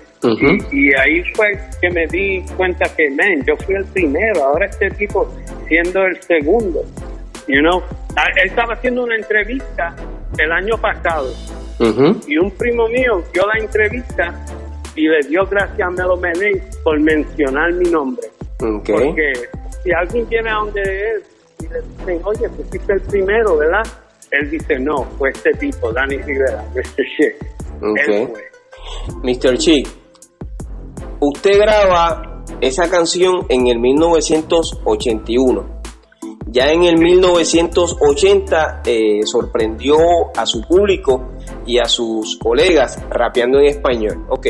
y, 0.71 0.93
ahí 0.95 1.23
fue 1.35 1.59
que 1.79 1.89
me 1.91 2.07
di 2.07 2.43
cuenta 2.55 2.85
que, 2.95 3.09
man, 3.11 3.43
yo 3.45 3.55
fui 3.57 3.75
el 3.75 3.85
primero, 3.85 4.43
ahora 4.43 4.65
este 4.65 4.89
tipo 4.91 5.31
siendo 5.67 6.05
el 6.05 6.21
segundo. 6.21 6.83
You 7.47 7.59
know, 7.61 7.81
ah, 8.15 8.25
él 8.41 8.49
estaba 8.49 8.73
haciendo 8.73 9.03
una 9.03 9.15
entrevista 9.15 9.95
el 10.37 10.51
año 10.51 10.77
pasado 10.77 11.33
y 12.27 12.37
un 12.37 12.51
primo 12.51 12.87
mío 12.89 13.23
dio 13.31 13.47
la 13.47 13.59
entrevista 13.59 14.33
y 14.95 15.07
le 15.07 15.19
dio 15.29 15.45
gracias 15.45 15.87
a 15.87 15.91
Melo 15.91 16.17
Mené 16.17 16.61
por 16.83 16.99
mencionar 16.99 17.71
mi 17.73 17.89
nombre. 17.89 18.27
Porque 18.57 19.33
si 19.83 19.91
alguien 19.91 20.27
viene 20.27 20.49
a 20.49 20.55
donde 20.55 20.81
él 20.81 21.23
y 21.59 21.67
le 21.67 21.81
dicen, 21.81 22.21
oye, 22.25 22.49
tú 22.49 22.63
fuiste 22.63 22.93
el 22.93 23.01
primero, 23.01 23.57
¿verdad? 23.57 23.83
Él 24.31 24.49
dice, 24.49 24.79
no, 24.79 25.03
fue 25.17 25.29
este 25.29 25.51
tipo, 25.53 25.91
Danny 25.93 26.17
Rivera, 26.17 26.63
Mr. 26.75 27.05
Chick. 27.15 27.35
Él 27.81 28.27
fue. 28.27 28.43
Mr. 29.23 29.57
Chick, 29.57 29.87
Usted 31.19 31.57
graba 31.57 32.43
esa 32.61 32.91
canción 32.91 33.47
en 33.49 33.65
el 33.67 33.79
1981. 33.79 35.77
Ya 36.45 36.71
en 36.71 36.83
el 36.83 36.97
1980 36.97 38.83
eh, 38.85 39.21
sorprendió 39.25 39.97
a 40.35 40.45
su 40.45 40.61
público 40.61 41.29
y 41.65 41.79
a 41.79 41.85
sus 41.85 42.37
colegas 42.37 43.03
rapeando 43.09 43.57
en 43.59 43.65
español. 43.65 44.27
Ok, 44.29 44.47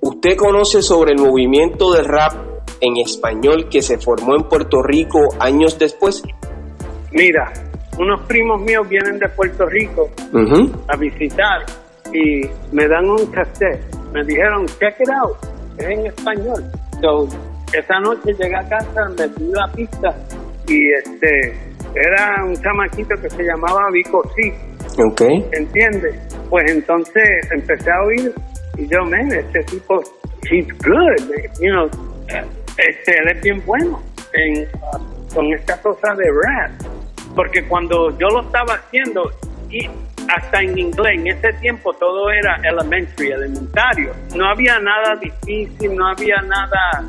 ¿usted 0.00 0.36
conoce 0.36 0.80
sobre 0.80 1.12
el 1.12 1.18
movimiento 1.18 1.92
del 1.92 2.06
rap 2.06 2.32
en 2.80 2.96
español 2.96 3.68
que 3.68 3.82
se 3.82 3.98
formó 3.98 4.36
en 4.36 4.44
Puerto 4.44 4.82
Rico 4.82 5.18
años 5.38 5.78
después? 5.78 6.22
Mira, 7.12 7.52
unos 7.98 8.20
primos 8.26 8.60
míos 8.62 8.88
vienen 8.88 9.18
de 9.18 9.28
Puerto 9.28 9.66
Rico 9.66 10.10
a 10.88 10.96
visitar 10.96 11.64
y 12.12 12.42
me 12.72 12.88
dan 12.88 13.08
un 13.08 13.26
cassette. 13.26 13.82
Me 14.12 14.24
dijeron, 14.24 14.66
check 14.66 15.00
it 15.00 15.10
out 15.10 15.36
en 15.78 16.06
español. 16.06 16.64
So, 17.00 17.28
esa 17.72 18.00
noche 18.00 18.32
llegué 18.38 18.56
a 18.56 18.68
casa, 18.68 19.08
me 19.16 19.28
di 19.28 19.52
la 19.52 19.68
pista 19.72 20.14
y 20.66 20.92
este 20.92 21.70
era 21.94 22.44
un 22.44 22.54
chamaquito 22.56 23.14
que 23.20 23.30
se 23.30 23.42
llamaba 23.42 23.80
Vico 23.92 24.22
Sí. 24.36 24.52
Okay. 24.98 25.44
¿Entiendes? 25.52 26.16
Pues 26.48 26.64
entonces 26.70 27.22
empecé 27.52 27.90
a 27.90 28.02
oír 28.02 28.32
y 28.76 28.86
yo, 28.86 29.04
man, 29.04 29.32
este 29.32 29.60
tipo, 29.64 30.00
he's 30.50 30.66
good, 30.78 31.30
you 31.60 31.70
know, 31.70 31.88
este, 32.28 33.12
él 33.12 33.36
es 33.36 33.42
bien 33.42 33.62
bueno 33.66 34.00
en, 34.32 34.66
con 35.34 35.52
esta 35.52 35.80
cosa 35.80 36.14
de 36.14 36.24
rap. 36.24 36.70
Porque 37.34 37.64
cuando 37.66 38.16
yo 38.18 38.28
lo 38.28 38.40
estaba 38.42 38.74
haciendo, 38.74 39.30
y 39.70 39.88
hasta 40.28 40.62
en 40.62 40.78
inglés, 40.78 41.18
en 41.18 41.26
ese 41.28 41.52
tiempo 41.54 41.92
todo 41.94 42.30
era 42.30 42.60
elementary, 42.64 43.30
elementario. 43.30 44.12
No 44.34 44.48
había 44.48 44.78
nada 44.78 45.16
difícil, 45.16 45.96
no 45.96 46.08
había 46.08 46.40
nada, 46.42 47.04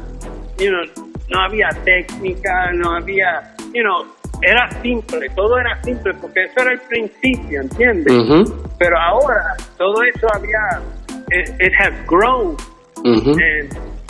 you 0.57 0.69
know, 0.69 0.83
no 1.29 1.41
había 1.41 1.69
técnica, 1.83 2.71
no 2.73 2.95
había, 2.95 3.55
you 3.73 3.83
know, 3.83 4.05
era 4.41 4.69
simple, 4.81 5.29
todo 5.35 5.59
era 5.59 5.81
simple 5.83 6.13
porque 6.15 6.43
eso 6.43 6.61
era 6.61 6.73
el 6.73 6.81
principio, 6.81 7.61
¿entiendes? 7.61 8.51
Pero 8.79 8.97
ahora 8.99 9.55
todo 9.77 10.03
eso 10.03 10.27
había, 10.33 10.81
it, 11.31 11.73
has 11.79 11.93
grown. 12.07 12.57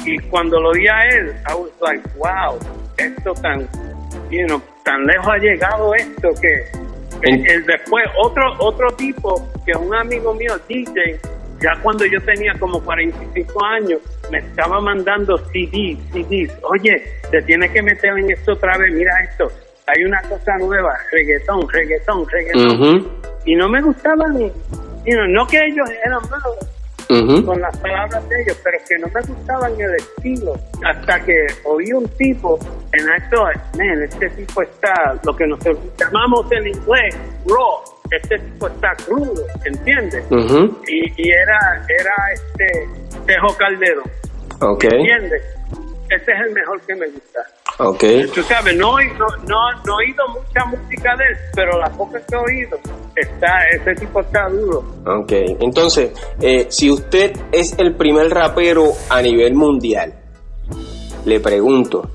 y 0.06 0.18
cuando 0.30 0.60
lo 0.60 0.72
vi 0.72 0.88
a 0.88 1.06
él, 1.10 1.34
I 1.48 1.54
was 1.54 1.72
like, 1.82 2.08
wow, 2.18 2.58
esto 2.98 3.34
tan, 3.42 3.68
you 4.32 4.48
know, 4.48 4.62
tan 4.84 5.06
lejos 5.06 5.28
ha 5.28 5.38
llegado 5.38 5.94
esto 5.96 6.30
que 6.42 6.82
el, 7.22 7.66
después, 7.66 8.06
otro, 8.18 8.56
otro 8.60 8.92
tipo, 8.96 9.48
que 9.66 9.78
un 9.78 9.94
amigo 9.94 10.34
mío, 10.34 10.54
DJ, 10.68 11.20
ya 11.62 11.80
cuando 11.84 12.06
yo 12.06 12.20
tenía 12.22 12.54
como 12.60 12.82
45 12.84 13.66
años, 13.66 14.00
me 14.32 14.40
estaba 14.40 14.82
mandando 14.82 15.38
CDs, 15.38 16.00
CDs. 16.12 16.52
Oye, 16.64 17.04
te 17.30 17.42
tienes 17.44 17.72
que 17.72 17.84
meter 17.84 18.18
en 18.18 18.32
esto 18.32 18.54
otra 18.54 18.78
vez, 18.78 18.92
mira 18.94 19.12
esto. 19.30 19.52
Hay 19.86 20.04
una 20.04 20.22
cosa 20.24 20.58
nueva, 20.58 20.98
reggaetón, 21.12 21.70
reggaetón, 21.70 22.28
reggaetón. 22.30 23.08
Y 23.46 23.56
no 23.56 23.70
me 23.70 23.82
gustaban, 23.82 24.34
no 24.36 25.48
que 25.48 25.58
ellos 25.58 25.90
eran 26.04 26.22
malos, 26.30 26.71
con 27.46 27.60
las 27.60 27.78
palabras 27.78 28.30
de 28.30 28.42
ellos, 28.42 28.58
pero 28.64 28.78
que 28.88 28.98
no 28.98 29.08
me 29.08 29.22
gustaban 29.22 29.74
el 29.80 29.96
estilo. 29.96 30.54
Hasta 30.86 31.20
que 31.20 31.48
oí 31.66 31.92
un 31.94 32.08
tipo 32.18 32.58
en 32.94 33.06
esto, 33.22 33.44
man, 33.78 34.04
este 34.04 34.30
tipo 34.30 34.62
está, 34.62 34.94
lo 35.24 35.36
que 35.36 35.46
nosotros 35.48 35.80
llamamos 35.98 36.52
en 36.52 36.68
inglés, 36.68 37.18
raw. 37.46 37.92
Este 38.12 38.38
tipo 38.40 38.68
está 38.68 38.90
crudo, 39.06 39.42
¿entiendes? 39.64 40.26
y, 40.30 41.06
y, 41.16 41.32
era, 41.32 41.86
era 41.88 42.14
este 42.34 42.90
Tejo 43.26 43.56
Caldero. 43.58 44.04
Okay. 44.60 45.00
¿Entiendes? 45.00 45.42
Este 46.10 46.32
es 46.34 46.40
el 46.46 46.54
mejor 46.54 46.82
que 46.82 46.96
me 46.96 47.08
gusta. 47.08 47.40
Ok. 47.84 48.04
Tú 48.34 48.44
sabes, 48.44 48.76
no, 48.76 48.96
no, 49.18 49.28
no, 49.48 49.58
no 49.86 50.02
he 50.02 50.06
oído 50.06 50.28
mucha 50.28 50.66
música 50.66 51.16
de 51.16 51.24
él, 51.24 51.38
pero 51.56 51.80
la 51.80 51.90
poca 51.90 52.20
que 52.20 52.36
he 52.36 52.38
oído, 52.38 52.78
está, 53.16 53.58
ese 53.72 53.96
tipo 53.96 54.22
está 54.22 54.48
duro. 54.50 54.86
Ok, 55.06 55.32
entonces, 55.60 56.12
eh, 56.40 56.68
si 56.70 56.92
usted 56.92 57.34
es 57.52 57.78
el 57.80 57.96
primer 57.96 58.30
rapero 58.30 58.92
a 59.10 59.22
nivel 59.24 59.56
mundial, 59.56 60.14
le 61.26 61.40
pregunto, 61.40 62.08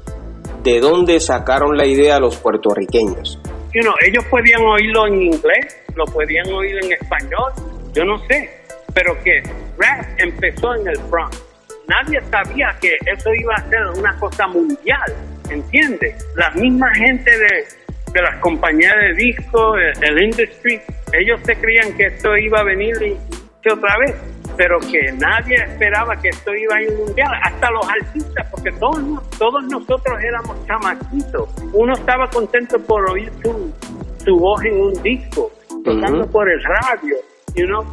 ¿de 0.62 0.78
dónde 0.78 1.18
sacaron 1.18 1.76
la 1.76 1.86
idea 1.86 2.20
los 2.20 2.36
puertorriqueños? 2.36 3.40
You 3.74 3.82
know, 3.82 3.94
ellos 4.06 4.24
podían 4.30 4.62
oírlo 4.62 5.08
en 5.08 5.22
inglés, 5.22 5.84
lo 5.96 6.04
podían 6.04 6.46
oír 6.52 6.76
en 6.84 6.92
español, 6.92 7.52
yo 7.92 8.04
no 8.04 8.18
sé, 8.28 8.48
pero 8.94 9.18
que 9.24 9.42
rap 9.78 10.06
empezó 10.18 10.74
en 10.76 10.86
el 10.88 10.98
Bronx. 11.10 11.42
Nadie 11.88 12.20
sabía 12.30 12.76
que 12.80 12.88
eso 13.04 13.30
iba 13.34 13.54
a 13.54 13.68
ser 13.68 13.80
una 13.98 14.16
cosa 14.18 14.46
mundial, 14.46 15.14
¿entiendes? 15.50 16.26
La 16.36 16.50
misma 16.50 16.92
gente 16.94 17.30
de, 17.30 17.64
de 18.12 18.22
las 18.22 18.36
compañías 18.36 18.94
de 18.96 19.14
discos, 19.14 19.78
el, 19.78 20.04
el 20.04 20.22
industry, 20.24 20.80
ellos 21.12 21.40
se 21.44 21.56
creían 21.56 21.96
que 21.96 22.06
esto 22.06 22.36
iba 22.36 22.60
a 22.60 22.64
venir 22.64 22.94
y- 23.02 23.16
otra 23.68 23.98
vez, 23.98 24.14
pero 24.56 24.78
que 24.78 25.10
nadie 25.18 25.56
esperaba 25.56 26.14
que 26.20 26.28
esto 26.28 26.54
iba 26.54 26.76
a 26.76 26.82
ir 26.82 26.92
mundial, 26.92 27.32
hasta 27.42 27.68
los 27.72 27.84
artistas, 27.88 28.46
porque 28.52 28.70
todos, 28.78 29.28
todos 29.38 29.64
nosotros 29.64 30.22
éramos 30.22 30.64
chamaquitos. 30.68 31.48
Uno 31.72 31.94
estaba 31.94 32.30
contento 32.30 32.78
por 32.78 33.10
oír 33.10 33.28
su, 33.42 33.74
su 34.24 34.38
voz 34.38 34.64
en 34.64 34.80
un 34.80 35.02
disco, 35.02 35.50
tocando 35.84 36.30
por 36.30 36.48
el 36.48 36.62
radio, 36.62 37.16
you 37.56 37.66
know? 37.66 37.84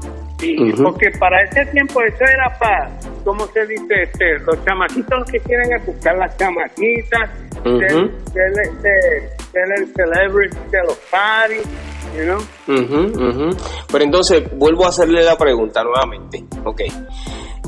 Porque 0.82 1.10
para 1.20 1.42
ese 1.44 1.66
tiempo 1.72 2.02
eso 2.02 2.24
era 2.24 2.58
para, 2.60 2.90
¿cómo 3.24 3.46
se 3.48 3.66
dice? 3.66 4.04
Este, 4.04 4.40
los 4.46 4.64
chamaquitos 4.66 5.32
que 5.32 5.40
quieren 5.40 5.74
es 5.74 5.86
buscar 5.86 6.18
las 6.18 6.38
chamaquitas, 6.38 7.30
ser, 7.64 7.90
ser 8.32 8.52
este, 8.64 9.44
el 9.54 9.94
celebrity 9.94 10.58
de 10.72 10.80
los 10.84 10.98
parties, 11.12 11.68
you 12.16 12.24
know? 12.24 12.40
Ujú. 12.68 13.50
Pero 13.92 14.04
entonces, 14.04 14.44
vuelvo 14.58 14.86
a 14.86 14.90
hacerle 14.90 15.24
la 15.24 15.38
pregunta 15.38 15.84
nuevamente. 15.84 16.44
Ok. 16.66 16.82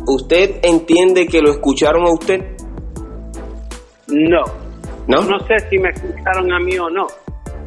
¿Usted 0.08 0.60
entiende 0.62 1.26
que 1.28 1.42
lo 1.42 1.52
escucharon 1.52 2.06
a 2.06 2.14
usted? 2.14 2.40
No. 4.08 4.44
¿No? 5.08 5.22
No 5.22 5.40
sé 5.48 5.60
si 5.70 5.78
me 5.78 5.90
escucharon 5.90 6.52
a 6.52 6.60
mí 6.60 6.78
o 6.78 6.90
no. 6.90 7.08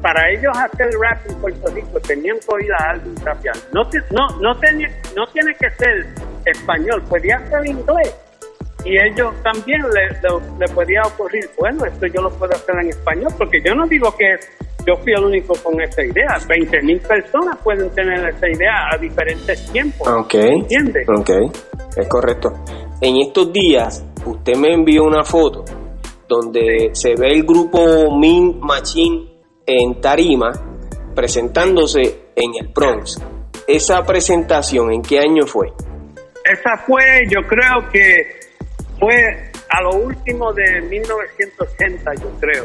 Para 0.02 0.30
ellos 0.30 0.52
hacer 0.56 0.88
rap 1.00 1.18
en 1.28 1.34
Puerto 1.40 1.74
Rico 1.74 2.00
tenían 2.06 2.37
que 2.38 2.54
oír 2.54 2.72
a 2.72 2.94
rapear. 3.24 3.56
No, 3.72 3.87
te- 3.88 3.98
no, 4.11 4.26
no, 4.40 4.56
tenía, 4.61 4.88
no 5.16 5.26
tiene 5.32 5.52
que 5.54 5.68
ser 5.70 6.06
español, 6.46 7.02
podía 7.08 7.38
ser 7.48 7.66
inglés. 7.66 8.14
Y 8.84 8.92
ellos 8.96 9.34
también 9.42 9.80
le, 9.92 10.06
le, 10.20 10.58
le 10.66 10.72
podía 10.72 11.02
ocurrir, 11.02 11.50
bueno, 11.58 11.84
esto 11.84 12.06
yo 12.06 12.22
lo 12.22 12.30
puedo 12.30 12.52
hacer 12.54 12.76
en 12.80 12.90
español, 12.90 13.32
porque 13.37 13.58
yo 13.64 13.74
no 13.74 13.87
digo 13.88 14.14
que 14.16 14.37
yo 14.87 14.94
fui 15.02 15.12
el 15.12 15.24
único 15.24 15.54
con 15.62 15.80
esa 15.82 16.02
idea. 16.02 16.38
20 16.48 16.82
mil 16.82 17.00
personas 17.00 17.58
pueden 17.64 17.90
tener 17.90 18.26
esa 18.28 18.48
idea 18.48 18.88
a 18.94 18.96
diferentes 18.98 19.66
tiempos. 19.72 20.06
Ok. 20.08 20.34
¿Entiendes? 20.34 21.06
Ok, 21.08 21.30
es 21.96 22.08
correcto. 22.08 22.50
En 23.00 23.16
estos 23.18 23.52
días, 23.52 24.04
usted 24.24 24.54
me 24.56 24.72
envió 24.72 25.02
una 25.04 25.24
foto 25.24 25.64
donde 26.28 26.90
se 26.92 27.14
ve 27.18 27.28
el 27.32 27.42
grupo 27.42 28.16
Min 28.18 28.58
Machine 28.61 29.27
en 29.68 30.00
Tarima 30.00 30.50
presentándose 31.14 32.31
en 32.35 32.50
el 32.61 32.68
Bronx. 32.68 33.20
Esa 33.66 34.02
presentación, 34.04 34.90
¿en 34.92 35.02
qué 35.02 35.18
año 35.18 35.46
fue? 35.46 35.68
Esa 36.44 36.76
fue, 36.87 37.02
yo 37.31 37.40
creo 37.46 37.88
que 37.92 38.16
fue 38.98 39.12
a 39.68 39.83
lo 39.83 39.90
último 40.07 40.52
de 40.54 40.81
1980, 40.88 42.14
yo 42.14 42.31
creo. 42.40 42.64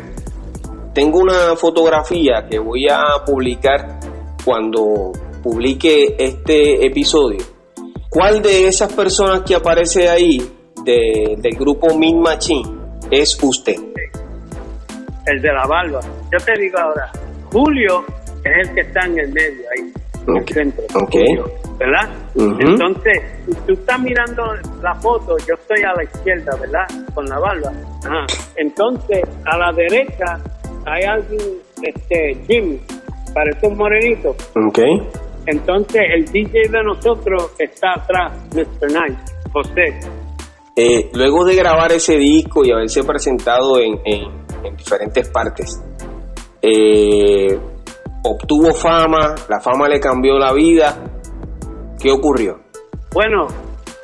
Tengo 0.94 1.20
una 1.20 1.56
fotografía 1.58 2.46
que 2.50 2.60
voy 2.60 2.88
a 2.90 3.02
publicar 3.26 4.00
cuando 4.46 5.12
publique 5.42 6.16
este 6.18 6.86
episodio. 6.86 7.40
¿Cuál 8.10 8.42
de 8.42 8.68
esas 8.68 8.94
personas 8.94 9.42
que 9.42 9.56
aparece 9.56 10.08
ahí 10.08 10.38
de- 10.86 11.36
del 11.38 11.56
grupo 11.58 11.98
Min 11.98 12.22
Machine 12.22 12.70
es 13.12 13.38
usted? 13.44 13.76
El 15.26 15.42
de 15.42 15.54
la 15.54 15.66
barba. 15.68 16.00
Yo 16.32 16.38
te 16.46 16.54
digo 16.60 16.78
ahora, 16.80 17.10
Julio 17.52 18.04
es 18.44 18.68
el 18.68 18.76
que 18.76 18.82
está 18.82 19.06
en 19.06 19.20
el 19.20 19.32
medio 19.32 19.64
ahí, 19.78 19.94
en 20.28 20.38
el 20.38 20.48
centro. 20.48 20.84
ok. 20.96 21.12
Julio, 21.12 21.46
¿Verdad? 21.80 22.10
Ujú. 22.36 22.56
Entonces, 22.62 23.22
si 23.48 23.56
tú 23.66 23.74
estás 23.74 24.00
mirando 24.00 24.44
la 24.82 24.94
foto, 24.96 25.36
yo 25.48 25.56
estoy 25.56 25.82
a 25.84 25.94
la 25.96 26.04
izquierda, 26.04 26.56
¿verdad? 26.60 26.86
Con 27.16 27.26
la 27.26 27.40
barba. 27.40 27.72
Ajá. 28.06 28.26
Entonces, 28.58 29.22
a 29.46 29.58
la 29.58 29.72
derecha 29.74 30.40
hay 30.86 31.04
alguien, 31.04 31.40
este, 31.82 32.38
Jimmy, 32.48 32.80
parece 33.34 33.68
un 33.68 33.78
morenito. 33.78 34.30
Ok. 34.68 34.80
Entonces, 35.48 36.02
el 36.14 36.26
DJ 36.32 36.70
de 36.70 36.84
nosotros 36.84 37.52
está 37.60 37.94
atrás, 37.96 38.32
Mr. 38.54 38.88
Nice, 38.88 39.18
José. 39.52 40.00
Eh, 40.76 41.10
luego 41.14 41.44
de 41.46 41.56
grabar 41.56 41.92
ese 41.92 42.18
disco 42.18 42.64
y 42.64 42.72
haberse 42.72 43.04
presentado 43.04 43.80
en, 43.80 44.00
en- 44.06 44.43
en 44.64 44.76
diferentes 44.76 45.30
partes, 45.30 45.82
eh, 46.62 47.60
obtuvo 48.24 48.74
fama, 48.74 49.36
la 49.50 49.60
fama 49.60 49.88
le 49.88 50.00
cambió 50.00 50.40
la 50.40 50.54
vida. 50.54 50.96
¿Qué 52.00 52.12
ocurrió? 52.12 52.60
Bueno, 53.14 53.48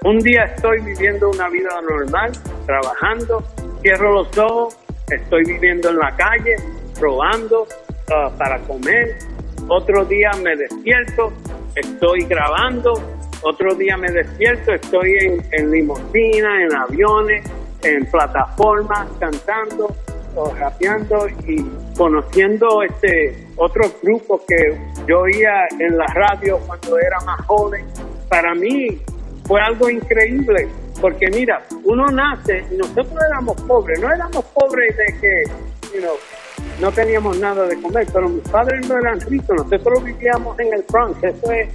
un 0.03 0.17
día 0.19 0.43
estoy 0.43 0.81
viviendo 0.83 1.29
una 1.29 1.49
vida 1.49 1.69
normal, 1.81 2.31
trabajando, 2.65 3.43
cierro 3.81 4.13
los 4.13 4.37
ojos, 4.37 4.77
estoy 5.09 5.43
viviendo 5.45 5.89
en 5.89 5.97
la 5.97 6.15
calle, 6.15 6.55
probando 6.99 7.65
ah, 8.13 8.29
para 8.37 8.59
comer. 8.67 9.17
Otro 9.67 10.05
día 10.05 10.31
me 10.43 10.55
despierto, 10.55 11.31
estoy 11.75 12.25
grabando. 12.25 12.93
Otro 13.41 13.73
día 13.75 13.95
me 13.95 14.11
despierto, 14.11 14.73
estoy 14.73 15.13
en, 15.21 15.41
en 15.53 15.71
limusina, 15.71 16.61
en 16.61 16.75
aviones, 16.75 17.49
en 17.83 18.05
plataformas, 18.11 19.07
cantando 19.17 19.95
o 20.39 20.53
rapeando 20.55 21.27
y 21.45 21.63
conociendo 21.97 22.81
este 22.83 23.47
otros 23.57 23.93
grupos 24.01 24.41
que 24.47 24.77
yo 25.05 25.19
oía 25.19 25.67
en 25.79 25.97
la 25.97 26.05
radio 26.13 26.57
cuando 26.65 26.97
era 26.97 27.19
más 27.25 27.45
joven. 27.45 27.85
Para 28.29 28.53
mí 28.55 29.01
fue 29.45 29.59
algo 29.61 29.89
increíble, 29.89 30.67
porque 31.01 31.27
mira, 31.33 31.61
uno 31.83 32.05
nace 32.07 32.63
y 32.71 32.77
nosotros 32.77 33.17
éramos 33.29 33.61
pobres, 33.63 33.99
no 33.99 34.07
éramos 34.13 34.45
pobres 34.45 34.95
de 34.95 35.05
que, 35.19 35.43
you 35.93 36.01
know, 36.01 36.15
no 36.79 36.91
teníamos 36.91 37.37
nada 37.39 37.65
de 37.65 37.81
comer, 37.81 38.07
pero 38.13 38.29
mis 38.29 38.47
padres 38.49 38.87
no 38.87 38.97
eran 38.97 39.19
ricos, 39.21 39.57
nosotros 39.57 40.03
vivíamos 40.03 40.57
en 40.59 40.73
el 40.73 40.85
Bronx, 40.89 41.23
eso 41.23 41.51
es 41.51 41.69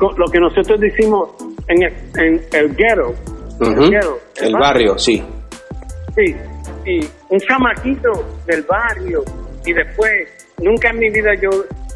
lo 0.00 0.26
que 0.30 0.38
nosotros 0.38 0.80
decimos 0.80 1.30
en 1.66 1.82
el, 1.82 1.92
en 2.16 2.40
el 2.52 2.74
ghetto. 2.74 3.14
El 3.60 3.90
ghetto, 3.90 4.18
El 4.40 4.52
barrio, 4.54 4.96
sí. 4.96 5.22
Sí, 6.14 6.34
y 6.88 7.00
un 7.28 7.38
chamaquito 7.40 8.10
del 8.46 8.62
barrio 8.62 9.22
y 9.64 9.72
después 9.72 10.28
nunca 10.62 10.90
en 10.90 10.98
mi 10.98 11.10
vida 11.10 11.34
yo 11.40 11.50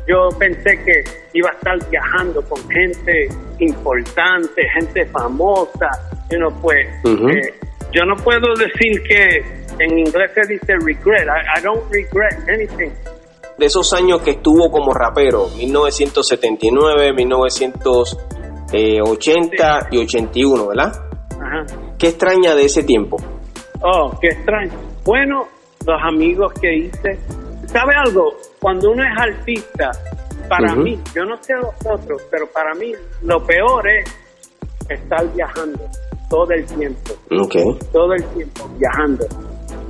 yo 0.07 0.29
pensé 0.39 0.79
que 0.85 1.03
iba 1.33 1.51
a 1.51 1.53
estar 1.53 1.79
viajando 1.89 2.43
con 2.43 2.59
gente 2.69 3.29
importante, 3.61 4.63
gente 4.75 5.07
famosa, 5.07 5.89
y 6.29 6.37
no 6.37 6.51
pues 6.61 6.87
eh, 7.05 7.55
yo 7.93 8.05
no 8.05 8.17
puedo 8.17 8.53
decir 8.59 9.01
que 9.05 9.39
en 9.79 9.99
inglés 9.99 10.33
se 10.35 10.43
dice 10.53 10.75
regret, 10.85 11.27
I, 11.27 11.45
I 11.57 11.63
don't 11.63 11.89
regret 11.91 12.35
anything. 12.49 12.91
De 13.59 13.67
esos 13.67 13.93
años 13.93 14.23
que 14.23 14.33
estuvo 14.33 14.73
como 14.73 14.93
rapero, 14.93 15.51
1979, 15.57 17.13
1980 17.13 19.89
y 19.93 19.99
81, 19.99 20.67
¿verdad? 20.67 20.93
Ajá. 21.41 21.65
¿Qué 21.97 22.09
extraña 22.09 22.57
de 22.57 22.65
ese 22.65 22.83
tiempo? 22.83 23.19
Oh, 23.85 24.13
qué 24.21 24.29
extraño. 24.29 24.73
Bueno, 25.05 25.47
los 25.87 26.03
amigos 26.03 26.53
que 26.61 26.75
hice. 26.75 27.19
¿Sabe 27.67 27.95
algo? 27.97 28.35
Cuando 28.61 28.91
uno 28.91 29.03
es 29.03 29.19
artista, 29.19 29.91
para 30.49 30.75
mí, 30.75 30.99
yo 31.15 31.25
no 31.25 31.37
sé 31.43 31.55
los 31.55 31.75
otros, 31.87 32.23
pero 32.31 32.47
para 32.49 32.75
mí 32.75 32.93
lo 33.23 33.43
peor 33.45 33.89
es 33.89 34.05
estar 34.89 35.27
viajando 35.35 35.81
todo 36.29 36.51
el 36.53 36.65
tiempo, 36.67 37.13
Ok. 37.31 37.55
todo 37.93 38.13
el 38.15 38.25
tiempo 38.35 38.69
viajando. 38.79 39.27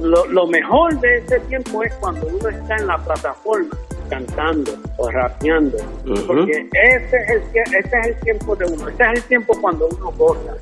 Lo, 0.01 0.25
lo 0.27 0.47
mejor 0.47 0.99
de 1.01 1.19
ese 1.19 1.41
tiempo 1.41 1.83
es 1.83 1.93
cuando 1.95 2.27
uno 2.27 2.49
está 2.49 2.77
en 2.77 2.87
la 2.87 2.99
plataforma 2.99 3.77
cantando 4.09 4.73
o 4.99 5.09
rapeando, 5.11 5.79
porque 6.27 6.69
ese 6.73 7.17
es, 7.17 7.31
el, 7.31 7.43
ese 7.79 7.99
es 8.01 8.07
el 8.09 8.21
tiempo 8.21 8.55
de 8.57 8.67
uno, 8.67 8.89
ese 8.89 9.03
es 9.03 9.11
el 9.15 9.23
tiempo 9.25 9.55
cuando 9.61 9.89
uno 9.89 10.13
goza. 10.13 10.55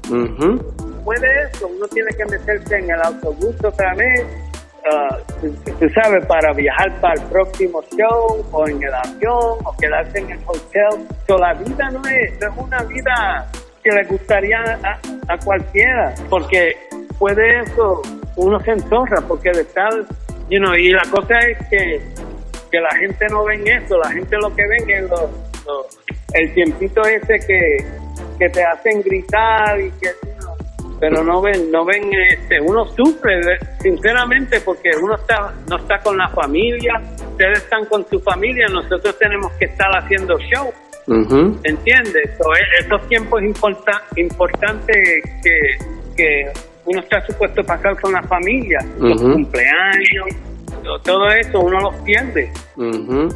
Después 1.01 1.21
de 1.23 1.29
eso, 1.51 1.67
uno 1.67 1.87
tiene 1.89 2.11
que 2.11 2.25
meterse 2.27 2.77
en 2.77 2.91
el 2.91 3.01
autobús 3.01 3.57
otra 3.65 3.95
vez, 3.95 4.27
ah, 4.93 5.17
tú, 5.41 5.89
sabes, 5.95 6.27
para 6.27 6.53
viajar 6.53 6.93
para 7.01 7.15
el 7.15 7.23
próximo 7.29 7.83
show, 7.97 8.45
o 8.53 8.69
en 8.69 8.83
el 8.83 8.93
avión, 8.93 9.59
o 9.65 9.75
quedarse 9.81 10.19
en 10.19 10.31
el 10.31 10.39
hotel. 10.47 11.07
So, 11.27 11.39
la 11.39 11.55
vida 11.55 11.91
no 11.91 12.03
es, 12.07 12.39
no 12.41 12.49
es 12.49 12.59
una 12.59 12.83
vida 12.83 13.47
que 13.83 13.91
le 13.91 14.05
gustaría 14.05 14.59
a, 15.29 15.39
cualquiera, 15.39 16.15
porque 16.29 16.77
después 17.09 17.35
de 17.35 17.61
eso 17.61 18.03
uno 18.37 18.61
se 18.61 18.73
enzorra, 18.73 19.23
porque 19.27 19.51
de 19.53 19.63
estar 19.63 19.91
you 20.51 20.59
know, 20.59 20.75
y 20.75 20.91
la 20.91 21.03
cosa 21.11 21.39
es 21.39 21.57
que, 21.71 22.03
que 22.71 22.79
la 22.79 22.95
gente 22.97 23.27
no 23.31 23.45
ven 23.45 23.67
eso, 23.67 23.97
la 23.97 24.11
gente 24.11 24.37
lo 24.37 24.55
que 24.55 24.67
ven 24.67 24.91
es 24.91 25.09
lo- 25.09 25.31
el 26.35 26.55
tiempito 26.55 27.03
ese 27.03 27.39
que, 27.47 27.77
que 28.39 28.49
te 28.49 28.65
hacen 28.65 29.03
gritar 29.03 29.81
y 29.81 29.91
que 29.93 30.30
pero 31.01 31.25
no 31.25 31.41
ven 31.41 31.71
no 31.71 31.85
ven 31.85 32.03
este 32.31 32.61
uno 32.61 32.85
sufre 32.95 33.37
de- 33.41 33.59
sinceramente 33.81 34.61
porque 34.61 34.91
uno 35.03 35.17
está 35.17 35.53
no 35.69 35.77
está 35.77 35.99
con 36.01 36.17
la 36.19 36.29
familia 36.29 37.01
ustedes 37.33 37.59
están 37.59 37.85
con 37.87 38.07
su 38.09 38.21
familia 38.21 38.67
nosotros 38.69 39.19
tenemos 39.19 39.51
que 39.55 39.65
estar 39.65 39.89
haciendo 39.97 40.39
show 40.39 40.71
Ujú. 41.07 41.59
¿entiendes? 41.65 42.31
So, 42.39 42.45
e- 42.55 42.85
esos 42.87 43.09
tiempos 43.09 43.43
importa, 43.43 44.03
importantes 44.17 45.23
que, 45.43 45.85
que 46.17 46.45
uno 46.85 47.01
está 47.01 47.21
supuesto 47.27 47.63
a 47.63 47.65
pasar 47.65 47.99
con 48.01 48.13
la 48.13 48.23
familia 48.25 48.79
los 48.99 49.21
cumpleaños 49.21 50.27
to- 50.85 50.99
todo 51.03 51.29
eso 51.31 51.61
uno 51.61 51.81
los 51.81 51.95
pierde 52.03 52.53
Ujú. 52.77 53.29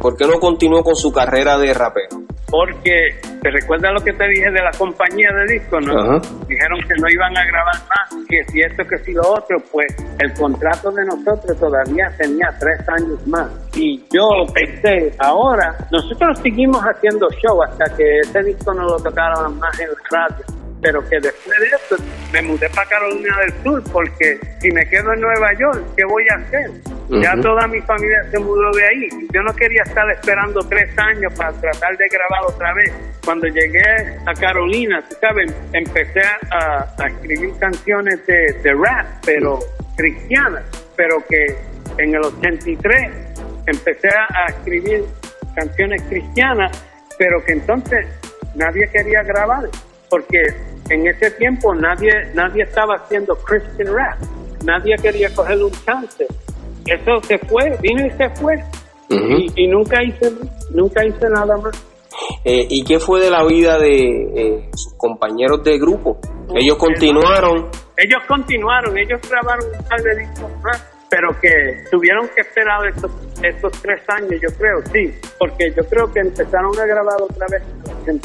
¿Por 0.00 0.16
qué 0.16 0.26
no 0.26 0.38
continuó 0.38 0.84
con 0.84 0.94
su 0.94 1.10
carrera 1.12 1.58
de 1.58 1.74
rapero? 1.74 2.22
Porque 2.50 3.10
te 3.42 3.50
recuerdas 3.50 3.92
lo 3.92 4.00
que 4.00 4.12
te 4.12 4.26
dije 4.28 4.50
de 4.50 4.62
la 4.62 4.70
compañía 4.76 5.28
de 5.32 5.54
discos, 5.54 5.86
¿no? 5.86 5.92
Ajá. 5.92 6.20
Dijeron 6.48 6.80
que 6.80 6.94
no 7.00 7.08
iban 7.10 7.36
a 7.36 7.44
grabar 7.44 7.74
más, 7.74 8.26
que 8.28 8.42
si 8.50 8.60
esto, 8.60 8.84
que 8.84 8.98
si 9.04 9.12
lo 9.12 9.22
otro, 9.22 9.56
pues 9.70 9.86
el 10.18 10.32
contrato 10.34 10.90
de 10.90 11.04
nosotros 11.04 11.58
todavía 11.58 12.06
tenía 12.16 12.48
tres 12.58 12.88
años 12.88 13.26
más. 13.26 13.48
Y 13.74 13.98
yo 14.12 14.28
pensé, 14.52 15.14
ahora, 15.18 15.76
nosotros 15.90 16.38
seguimos 16.42 16.82
haciendo 16.82 17.28
show 17.42 17.62
hasta 17.62 17.84
que 17.96 18.20
ese 18.20 18.42
disco 18.42 18.72
no 18.74 18.84
lo 18.84 18.96
tocaron 18.96 19.58
más 19.58 19.78
en 19.80 19.88
la 19.88 20.28
radio. 20.28 20.67
Pero 20.80 21.02
que 21.08 21.18
después 21.20 21.58
de 21.58 21.66
eso 21.66 22.02
me 22.32 22.42
mudé 22.42 22.68
para 22.70 22.88
Carolina 22.88 23.36
del 23.40 23.62
Sur 23.62 23.82
porque 23.90 24.38
si 24.60 24.70
me 24.70 24.86
quedo 24.86 25.12
en 25.12 25.20
Nueva 25.20 25.52
York, 25.58 25.84
¿qué 25.96 26.04
voy 26.04 26.24
a 26.30 26.36
hacer? 26.36 26.70
Ya 27.10 27.34
toda 27.40 27.66
mi 27.66 27.80
familia 27.80 28.22
se 28.30 28.38
mudó 28.38 28.70
de 28.72 28.84
ahí. 28.84 29.08
Yo 29.32 29.42
no 29.42 29.54
quería 29.54 29.82
estar 29.82 30.08
esperando 30.10 30.60
tres 30.68 30.90
años 30.98 31.32
para 31.34 31.52
tratar 31.52 31.96
de 31.96 32.06
grabar 32.08 32.42
otra 32.46 32.74
vez. 32.74 32.92
Cuando 33.24 33.46
llegué 33.46 34.18
a 34.26 34.34
Carolina, 34.34 35.02
tú 35.08 35.16
sabes, 35.20 35.52
empecé 35.72 36.20
a, 36.50 36.86
a 36.98 37.06
escribir 37.06 37.50
canciones 37.58 38.26
de, 38.26 38.52
de 38.62 38.74
rap, 38.74 39.06
pero 39.24 39.58
cristianas. 39.96 40.64
Pero 40.96 41.24
que 41.26 41.56
en 41.96 42.14
el 42.14 42.20
83 42.20 43.10
empecé 43.66 44.08
a 44.08 44.46
escribir 44.50 45.04
canciones 45.54 46.02
cristianas, 46.02 46.84
pero 47.18 47.42
que 47.44 47.52
entonces 47.52 48.06
nadie 48.54 48.88
quería 48.92 49.22
grabar, 49.22 49.64
porque 50.08 50.54
en 50.90 51.06
ese 51.06 51.30
tiempo 51.32 51.74
nadie, 51.74 52.10
nadie 52.34 52.62
estaba 52.62 52.96
haciendo 52.96 53.34
Christian 53.36 53.94
rap. 53.94 54.18
Nadie 54.64 54.96
quería 54.96 55.32
coger 55.34 55.62
un 55.62 55.72
chance 55.84 56.26
eso 56.88 57.20
se 57.22 57.38
fue, 57.38 57.76
vino 57.80 58.06
y 58.06 58.10
se 58.10 58.28
fue. 58.30 58.54
Y, 59.10 59.64
y 59.64 59.66
nunca 59.68 60.02
hice 60.02 60.32
nunca 60.70 61.04
hice 61.04 61.28
nada 61.30 61.56
más. 61.56 61.84
Eh, 62.44 62.66
¿Y 62.68 62.84
qué 62.84 62.98
fue 62.98 63.20
de 63.20 63.30
la 63.30 63.44
vida 63.44 63.78
de 63.78 63.96
eh, 64.34 64.70
sus 64.74 64.94
compañeros 64.94 65.62
de 65.64 65.78
grupo? 65.78 66.18
Ellos 66.54 66.76
continuaron. 66.76 67.68
Ellos 67.96 68.22
continuaron, 68.26 68.96
ellos 68.96 69.20
grabaron 69.28 69.66
un 69.66 69.84
par 69.84 70.00
de 70.02 70.16
discos 70.18 70.50
más, 70.62 70.86
pero 71.10 71.28
que 71.40 71.84
tuvieron 71.90 72.28
que 72.28 72.42
esperar 72.42 72.86
estos, 72.86 73.10
estos 73.42 73.72
tres 73.82 74.00
años, 74.08 74.40
yo 74.40 74.48
creo, 74.56 74.80
sí, 74.92 75.12
porque 75.36 75.72
yo 75.76 75.82
creo 75.88 76.12
que 76.12 76.20
empezaron 76.20 76.78
a 76.78 76.86
grabar 76.86 77.20
otra 77.20 77.46
vez 77.50 77.62
en 78.06 78.20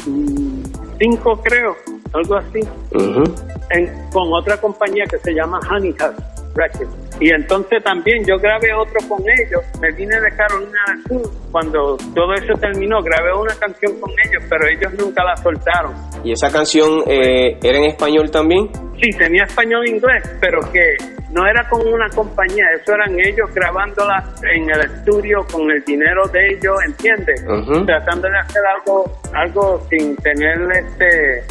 cinco, 0.98 1.40
creo, 1.42 1.74
algo 2.14 2.36
así, 2.36 2.60
Ujú. 2.92 3.24
en- 3.70 4.10
con 4.12 4.32
otra 4.32 4.56
compañía 4.58 5.04
que 5.10 5.18
se 5.18 5.32
llama 5.34 5.60
Honey 5.70 5.92
House 5.98 6.14
Records. 6.54 6.90
Y 7.20 7.30
entonces 7.32 7.82
también 7.84 8.24
yo 8.24 8.36
grabé 8.38 8.72
otro 8.74 8.98
con 9.08 9.20
ellos, 9.22 9.62
me 9.80 9.90
vine 9.92 10.20
de 10.20 10.30
Carolina 10.36 10.78
del 10.88 11.02
Sur, 11.22 11.30
cuando 11.52 11.96
todo 12.14 12.34
eso 12.34 12.54
terminó, 12.60 13.00
grabé 13.02 13.32
una 13.34 13.54
canción 13.54 13.92
con 14.00 14.10
ellos, 14.26 14.42
pero 14.48 14.66
ellos 14.66 14.92
nunca 14.98 15.22
la 15.24 15.36
soltaron. 15.36 15.92
¿Y 16.24 16.32
esa 16.32 16.50
canción 16.50 17.02
eh, 17.06 17.56
era 17.62 17.78
en 17.78 17.84
español 17.84 18.30
también? 18.30 18.68
Sí, 19.00 19.10
tenía 19.16 19.44
español 19.44 19.84
e 19.86 19.90
inglés, 19.90 20.22
pero 20.40 20.60
que 20.72 20.96
no 21.32 21.46
era 21.46 21.68
con 21.68 21.86
una 21.86 22.08
compañía, 22.10 22.64
eso 22.80 22.94
eran 22.94 23.12
ellos 23.18 23.52
grabándola 23.54 24.24
en 24.52 24.70
el 24.70 24.80
estudio 24.80 25.44
con 25.52 25.68
el 25.70 25.84
dinero 25.84 26.26
de 26.28 26.48
ellos, 26.48 26.76
¿entiendes? 26.86 27.44
Ujú. 27.48 27.84
Tratando 27.86 28.28
de 28.28 28.38
hacer 28.38 28.62
algo, 28.76 29.04
algo 29.32 29.86
sin 29.90 30.16
tener 30.16 30.56
este 30.72 31.42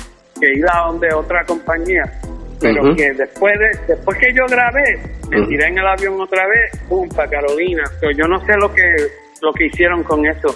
que 0.43 0.60
ir 0.60 0.65
a 0.71 0.88
donde 0.88 1.08
otra 1.13 1.43
compañía. 1.45 2.03
Pero 2.60 2.95
que 2.95 3.12
después 3.13 3.53
de, 3.60 3.93
después 3.93 4.17
que 4.17 4.34
yo 4.34 4.45
grabé, 4.47 4.99
me 5.29 5.41
Ujú. 5.41 5.49
tiré 5.49 5.67
en 5.67 5.77
el 5.77 5.88
avión 5.88 6.21
otra 6.21 6.43
vez, 6.47 6.82
pum, 6.88 7.10
para 7.10 7.29
Carolina. 7.29 7.84
Pero 7.99 8.12
yo 8.17 8.25
no 8.27 8.39
sé 8.45 8.53
lo 8.58 8.73
que 8.73 8.84
lo 9.41 9.51
que 9.51 9.65
hicieron 9.65 10.03
con 10.03 10.25
eso. 10.25 10.47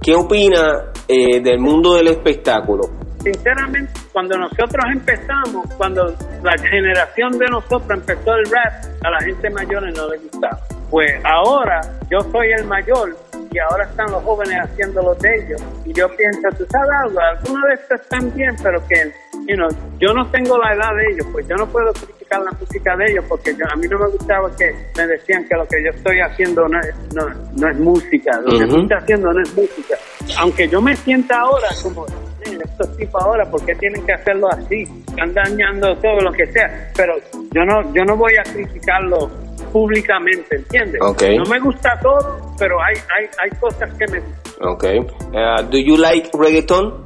¿Qué 0.00 0.14
opina 0.14 0.86
eh, 1.06 1.40
del 1.42 1.58
mundo 1.58 1.94
del 1.96 2.08
espectáculo? 2.08 2.88
sinceramente, 3.22 3.92
cuando 4.12 4.36
nosotros 4.38 4.84
empezamos, 4.92 5.66
cuando 5.76 6.06
la 6.42 6.56
generación 6.68 7.38
de 7.38 7.46
nosotros 7.48 7.90
empezó 7.90 8.34
el 8.34 8.44
rap, 8.46 9.04
a 9.04 9.10
la 9.10 9.20
gente 9.20 9.50
mayor 9.50 9.82
no 9.94 10.08
le 10.08 10.18
gustaba. 10.18 10.58
Pues 10.90 11.12
ahora 11.24 11.80
yo 12.10 12.18
soy 12.32 12.48
el 12.58 12.64
mayor 12.66 13.16
y 13.52 13.58
ahora 13.58 13.84
están 13.84 14.10
los 14.10 14.22
jóvenes 14.24 14.56
haciendo 14.62 15.02
lo 15.02 15.14
de 15.14 15.28
ellos. 15.36 15.62
Y 15.84 15.92
yo 15.92 16.08
pienso, 16.16 16.48
tú 16.56 16.64
sabes 16.70 16.90
algo, 17.04 17.20
algunos 17.20 17.62
de 17.68 17.74
estos 17.74 18.00
están 18.00 18.34
bien, 18.34 18.56
pero 18.62 18.80
que, 18.88 19.12
you 19.48 19.56
know, 19.56 19.68
yo 19.98 20.12
no 20.14 20.26
tengo 20.30 20.56
la 20.58 20.74
edad 20.74 20.94
de 20.96 21.12
ellos, 21.12 21.26
pues 21.32 21.46
yo 21.48 21.56
no 21.56 21.66
puedo 21.66 21.92
criticar 21.92 22.40
la 22.42 22.50
música 22.52 22.96
de 22.96 23.04
ellos 23.10 23.24
porque 23.28 23.52
yo- 23.56 23.66
a 23.72 23.76
mí 23.76 23.86
no 23.88 23.98
me 23.98 24.08
gustaba 24.08 24.50
que 24.56 24.72
me 24.96 25.06
decían 25.06 25.44
que 25.48 25.56
lo 25.56 25.66
que 25.66 25.82
yo 25.84 25.90
estoy 25.90 26.20
haciendo 26.20 26.68
no 26.68 26.78
es, 26.80 26.94
no, 27.14 27.26
no 27.56 27.68
es 27.68 27.78
música, 27.78 28.38
lo 28.44 28.58
que 28.58 28.66
tú 28.66 28.80
estás 28.82 29.02
haciendo 29.02 29.32
no 29.32 29.42
es 29.42 29.54
música. 29.56 29.96
Aunque 30.38 30.68
yo 30.68 30.80
me 30.80 30.94
sienta 30.96 31.40
ahora 31.40 31.68
como, 31.82 32.06
"Sí, 32.06 32.56
estos 32.62 32.96
tipos 32.96 33.22
ahora, 33.22 33.44
¿por 33.50 33.64
qué 33.66 33.74
tienen 33.74 34.04
que 34.06 34.12
hacerlo 34.12 34.48
así? 34.52 34.86
Están 35.08 35.34
dañando 35.34 35.96
todo 35.96 36.20
lo 36.20 36.32
que 36.32 36.46
sea. 36.46 36.90
Pero 36.96 37.14
yo 37.52 37.64
no, 37.64 37.92
yo 37.92 38.04
no 38.04 38.16
voy 38.16 38.32
a 38.38 38.42
criticarlo 38.44 39.28
públicamente, 39.72 40.56
¿entiendes? 40.56 41.00
No 41.36 41.44
me 41.44 41.58
gusta 41.60 41.98
todo, 42.02 42.38
pero 42.58 42.76
hay, 42.82 42.94
hay, 42.96 43.26
hay 43.42 43.50
cosas 43.58 43.90
que 43.94 44.06
me. 44.08 44.20
Okay. 44.62 44.98
Uh, 44.98 45.62
do 45.70 45.78
you 45.78 45.96
like 45.96 46.28
reggaeton? 46.34 47.04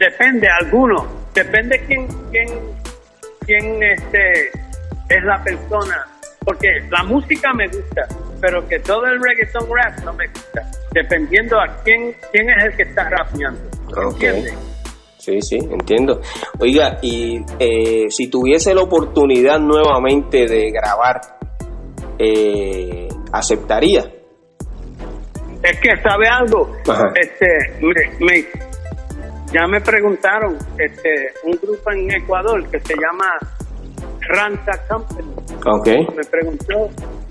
Depende, 0.00 0.48
algunos. 0.48 1.04
Depende 1.34 1.78
quién, 1.86 2.06
quién, 2.32 2.48
quién 3.46 3.82
este, 3.82 4.48
es 4.48 5.24
la 5.24 5.42
persona. 5.44 6.06
Porque 6.44 6.68
la 6.90 7.04
música 7.04 7.52
me 7.52 7.66
gusta, 7.68 8.08
pero 8.40 8.66
que 8.66 8.78
todo 8.80 9.04
el 9.04 9.20
reggaeton 9.22 9.68
rap 9.76 9.98
no 10.04 10.14
me 10.14 10.26
gusta. 10.28 10.62
Dependiendo 10.92 11.60
a 11.60 11.66
quién, 11.84 12.14
quién 12.32 12.48
es 12.48 12.64
el 12.64 12.76
que 12.76 12.82
está 12.84 13.08
rapeando. 13.10 13.60
Sí, 15.18 15.38
sí, 15.42 15.58
entiendo. 15.70 16.22
Oiga, 16.58 16.96
y 17.02 17.44
eh, 17.58 18.06
si 18.08 18.30
tuviese 18.30 18.74
la 18.74 18.80
oportunidad 18.80 19.58
nuevamente 19.60 20.46
de 20.46 20.70
grabar, 20.70 21.20
eh, 22.18 23.06
¿aceptaría? 23.30 24.00
Es 25.62 25.78
que, 25.78 25.90
¿sabe 26.02 26.26
algo? 26.26 26.74
Ajá. 26.88 27.12
Este, 27.20 27.46
me, 27.82 28.24
me- 28.24 28.69
ya 29.52 29.66
me 29.66 29.80
preguntaron, 29.80 30.56
este, 30.78 31.32
un 31.44 31.52
grupo 31.62 31.90
en 31.92 32.10
Ecuador 32.12 32.64
que 32.70 32.78
se 32.80 32.94
llama 32.94 33.26
Ranta 34.28 34.72
Company, 34.88 35.32
Ok. 35.66 35.88
me 36.16 36.24
preguntó, 36.24 36.88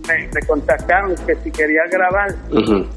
me, 0.07 0.27
me 0.33 0.41
contactaron 0.47 1.15
que 1.25 1.35
si 1.35 1.51
quería 1.51 1.83
grabar, 1.91 2.29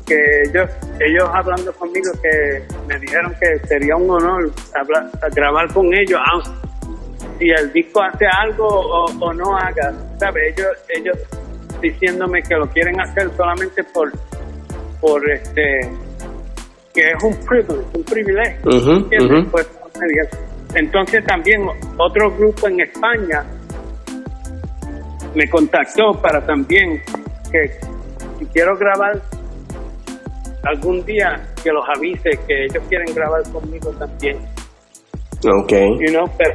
que 0.07 0.17
ellos, 0.49 0.69
ellos 1.01 1.29
hablando 1.33 1.73
conmigo, 1.75 2.11
que 2.23 2.63
me 2.89 2.99
dijeron 2.99 3.35
que 3.41 3.67
sería 3.69 3.97
un 3.97 4.11
honor 4.11 4.51
hablar, 4.75 5.11
grabar 5.35 5.73
con 5.73 5.87
ellos, 5.95 6.21
si 7.39 7.51
el 7.51 7.73
disco 7.73 8.03
hace 8.03 8.27
algo 8.27 8.67
o, 8.67 9.05
o 9.21 9.33
no 9.35 9.57
haga, 9.57 9.93
¿sabes? 10.19 10.55
Ellos, 10.57 10.69
ellos 10.89 11.19
diciéndome 11.81 12.43
que 12.43 12.55
lo 12.55 12.67
quieren 12.69 13.01
hacer 13.01 13.29
solamente 13.37 13.83
por, 13.93 14.11
por 15.01 15.29
este, 15.31 15.81
que 16.95 17.01
es 17.01 17.23
un 17.25 17.35
privilege, 17.47 17.89
un 17.95 18.05
privilegio. 18.05 19.51
Pues, 19.51 19.69
entonces 20.75 21.25
también 21.27 21.61
otro 21.99 22.31
grupo 22.37 22.69
en 22.69 22.81
España 22.81 23.45
me 25.35 25.49
contactó 25.49 26.13
para 26.21 26.45
también 26.45 27.01
que 27.51 27.69
si 28.39 28.47
quiero 28.47 28.77
grabar 28.77 29.21
algún 30.65 31.05
día 31.05 31.41
que 31.63 31.71
los 31.71 31.85
avise 31.97 32.31
que 32.47 32.65
ellos 32.65 32.83
quieren 32.89 33.15
grabar 33.15 33.43
conmigo 33.53 33.91
también, 33.99 34.37
Ok. 35.45 35.73
you 36.01 36.13
know, 36.13 36.25
pero, 36.39 36.55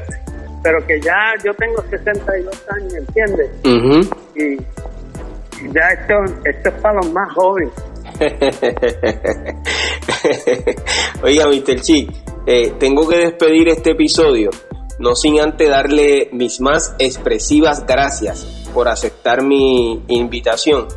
pero 0.64 0.86
que 0.88 1.00
ya 1.02 1.34
yo 1.44 1.54
tengo 1.56 1.82
62 1.90 2.66
años, 2.76 2.94
¿entiendes? 2.94 3.50
Y, 4.36 4.54
y 4.54 4.58
ya 5.74 5.90
esto, 5.90 6.14
esto 6.46 6.70
es 6.70 6.76
para 6.82 6.96
los 6.96 7.12
más 7.12 7.34
jóvenes. 7.34 7.74
Oiga, 11.24 11.48
Mr. 11.48 11.82
Chick, 11.82 12.12
eh, 12.46 12.74
tengo 12.80 13.08
que 13.08 13.18
despedir 13.18 13.70
este 13.70 13.92
episodio, 13.92 14.50
no 15.00 15.16
sin 15.16 15.40
antes 15.40 15.70
darle 15.70 16.30
mis 16.32 16.62
más 16.62 16.96
expresivas 17.00 17.86
gracias 17.86 18.46
por 18.74 18.88
aceptar 18.88 19.44
mi 19.44 20.04
invitación. 20.08 20.88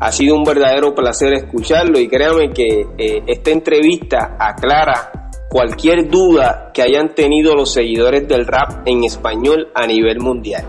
Ha 0.00 0.12
sido 0.12 0.34
un 0.34 0.44
verdadero 0.44 0.94
placer 0.94 1.34
escucharlo 1.34 1.98
y 1.98 2.08
créanme 2.08 2.50
que 2.50 2.86
eh, 2.96 3.22
esta 3.26 3.50
entrevista 3.50 4.36
aclara 4.38 5.30
cualquier 5.50 6.08
duda 6.08 6.70
que 6.72 6.82
hayan 6.82 7.14
tenido 7.14 7.54
los 7.54 7.72
seguidores 7.72 8.26
del 8.26 8.46
rap 8.46 8.86
en 8.86 9.04
español 9.04 9.68
a 9.74 9.86
nivel 9.86 10.20
mundial. 10.20 10.64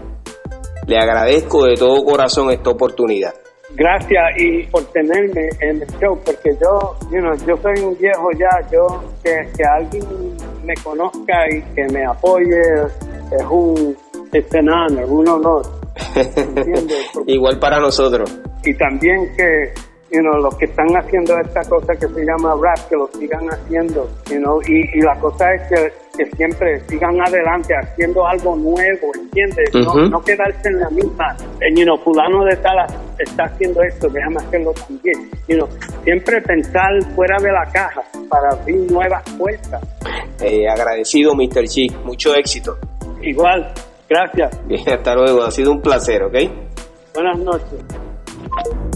Le 0.88 0.98
agradezco 0.98 1.66
de 1.66 1.76
todo 1.76 2.04
corazón 2.04 2.52
esta 2.52 2.72
oportunidad. 2.72 3.34
Gracias 3.76 4.24
y 4.38 4.64
por 4.68 4.84
tenerme 4.92 5.50
en 5.62 5.82
el 5.82 5.88
show, 6.00 6.20
porque 6.26 6.52
yo, 6.62 6.98
yo 7.48 7.58
soy 7.58 7.84
un 7.84 7.98
viejo 7.98 8.30
ya, 8.38 8.50
yo 8.72 9.04
que, 9.24 9.32
que 9.58 9.64
alguien 9.64 10.04
me 10.66 10.74
conozca 10.84 11.34
y 11.50 11.62
que 11.74 11.88
me 11.92 12.06
apoye 12.06 12.60
es 13.32 13.46
un, 13.50 13.96
es 14.32 14.46
un 15.10 15.28
honor. 15.30 15.66
Igual 17.28 17.60
para 17.60 17.80
nosotros. 17.80 18.40
Y 18.64 18.74
también 18.76 19.18
que 19.36 19.74
you 20.12 20.20
know, 20.20 20.42
los 20.42 20.56
que 20.58 20.66
están 20.66 20.88
haciendo 20.98 21.34
esta 21.40 21.62
cosa 21.70 21.94
que 21.96 22.08
se 22.08 22.26
llama 22.26 22.54
rap, 22.62 22.90
que 22.90 22.96
lo 22.96 23.08
sigan 23.08 23.48
haciendo, 23.48 24.10
you 24.30 24.38
know, 24.38 24.62
y, 24.68 25.02
la 25.02 25.18
cosa 25.20 25.54
es 25.54 25.62
que, 25.70 25.94
siempre 26.36 26.80
sigan 26.88 27.20
adelante 27.22 27.74
haciendo 27.76 28.26
algo 28.28 28.56
nuevo, 28.56 29.12
¿entiendes? 29.16 29.70
no, 29.74 30.22
quedarse 30.22 30.68
en 30.70 30.80
la 30.80 30.90
misma, 30.90 31.36
eh, 31.62 31.74
you 31.76 31.84
know, 31.84 31.98
fulano 31.98 32.44
de 32.46 32.56
tal 32.58 32.78
está 33.18 33.46
haciendo 33.46 33.82
esto, 33.84 34.10
déjame 34.10 34.38
hacerlo 34.38 34.74
también, 34.74 35.30
you 35.48 35.56
know, 35.56 35.68
siempre 36.04 36.42
pensar 36.42 36.92
fuera 37.16 37.38
de 37.42 37.52
la 37.52 37.66
caja 37.72 38.02
para 38.30 38.50
abrir 38.52 38.92
nuevas 38.92 39.24
puertas. 39.38 39.82
Eh, 40.42 40.68
agradecido, 40.68 41.34
Mr. 41.36 41.68
Chi, 41.68 41.88
mucho 42.04 42.36
éxito. 42.36 42.78
Igual, 43.22 43.72
gracias. 44.10 44.68
Bien, 44.68 44.82
hasta 44.90 45.16
luego, 45.16 45.44
ha 45.44 45.52
sido 45.52 45.72
un 45.72 45.82
placer, 45.82 46.24
¿ok? 46.24 46.36
Buenas 47.14 47.40
noches. 47.40 48.11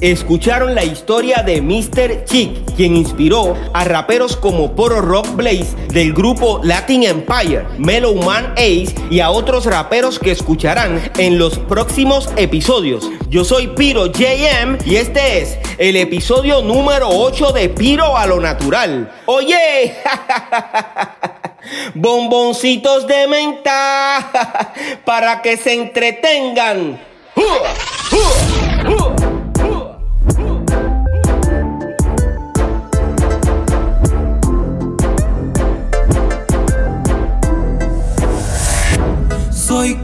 Escucharon 0.01 0.75
la 0.75 0.83
historia 0.83 1.41
de 1.41 1.61
Mr. 1.61 2.25
Chick, 2.25 2.75
quien 2.75 2.97
inspiró 2.97 3.55
a 3.73 3.85
raperos 3.85 4.35
como 4.35 4.75
Poro 4.75 4.99
Rock 4.99 5.35
Blaze 5.35 5.73
del 5.87 6.13
grupo 6.13 6.59
Latin 6.63 7.03
Empire, 7.03 7.65
Mellow 7.77 8.15
Man 8.15 8.53
Ace 8.57 8.93
y 9.09 9.21
a 9.21 9.29
otros 9.29 9.65
raperos 9.65 10.19
que 10.19 10.31
escucharán 10.31 11.01
en 11.17 11.39
los 11.39 11.57
próximos 11.57 12.29
episodios. 12.35 13.09
Yo 13.29 13.45
soy 13.45 13.67
Piro 13.67 14.07
JM 14.07 14.77
y 14.85 14.97
este 14.97 15.41
es 15.41 15.57
el 15.77 15.95
episodio 15.95 16.61
número 16.61 17.07
8 17.09 17.53
de 17.53 17.69
Piro 17.69 18.17
a 18.17 18.25
lo 18.25 18.41
Natural. 18.41 19.11
¡Oye! 19.27 19.95
Bomboncitos 21.95 23.07
de 23.07 23.27
menta 23.27 24.29
para 25.05 25.41
que 25.41 25.55
se 25.55 25.73
entretengan. 25.73 26.99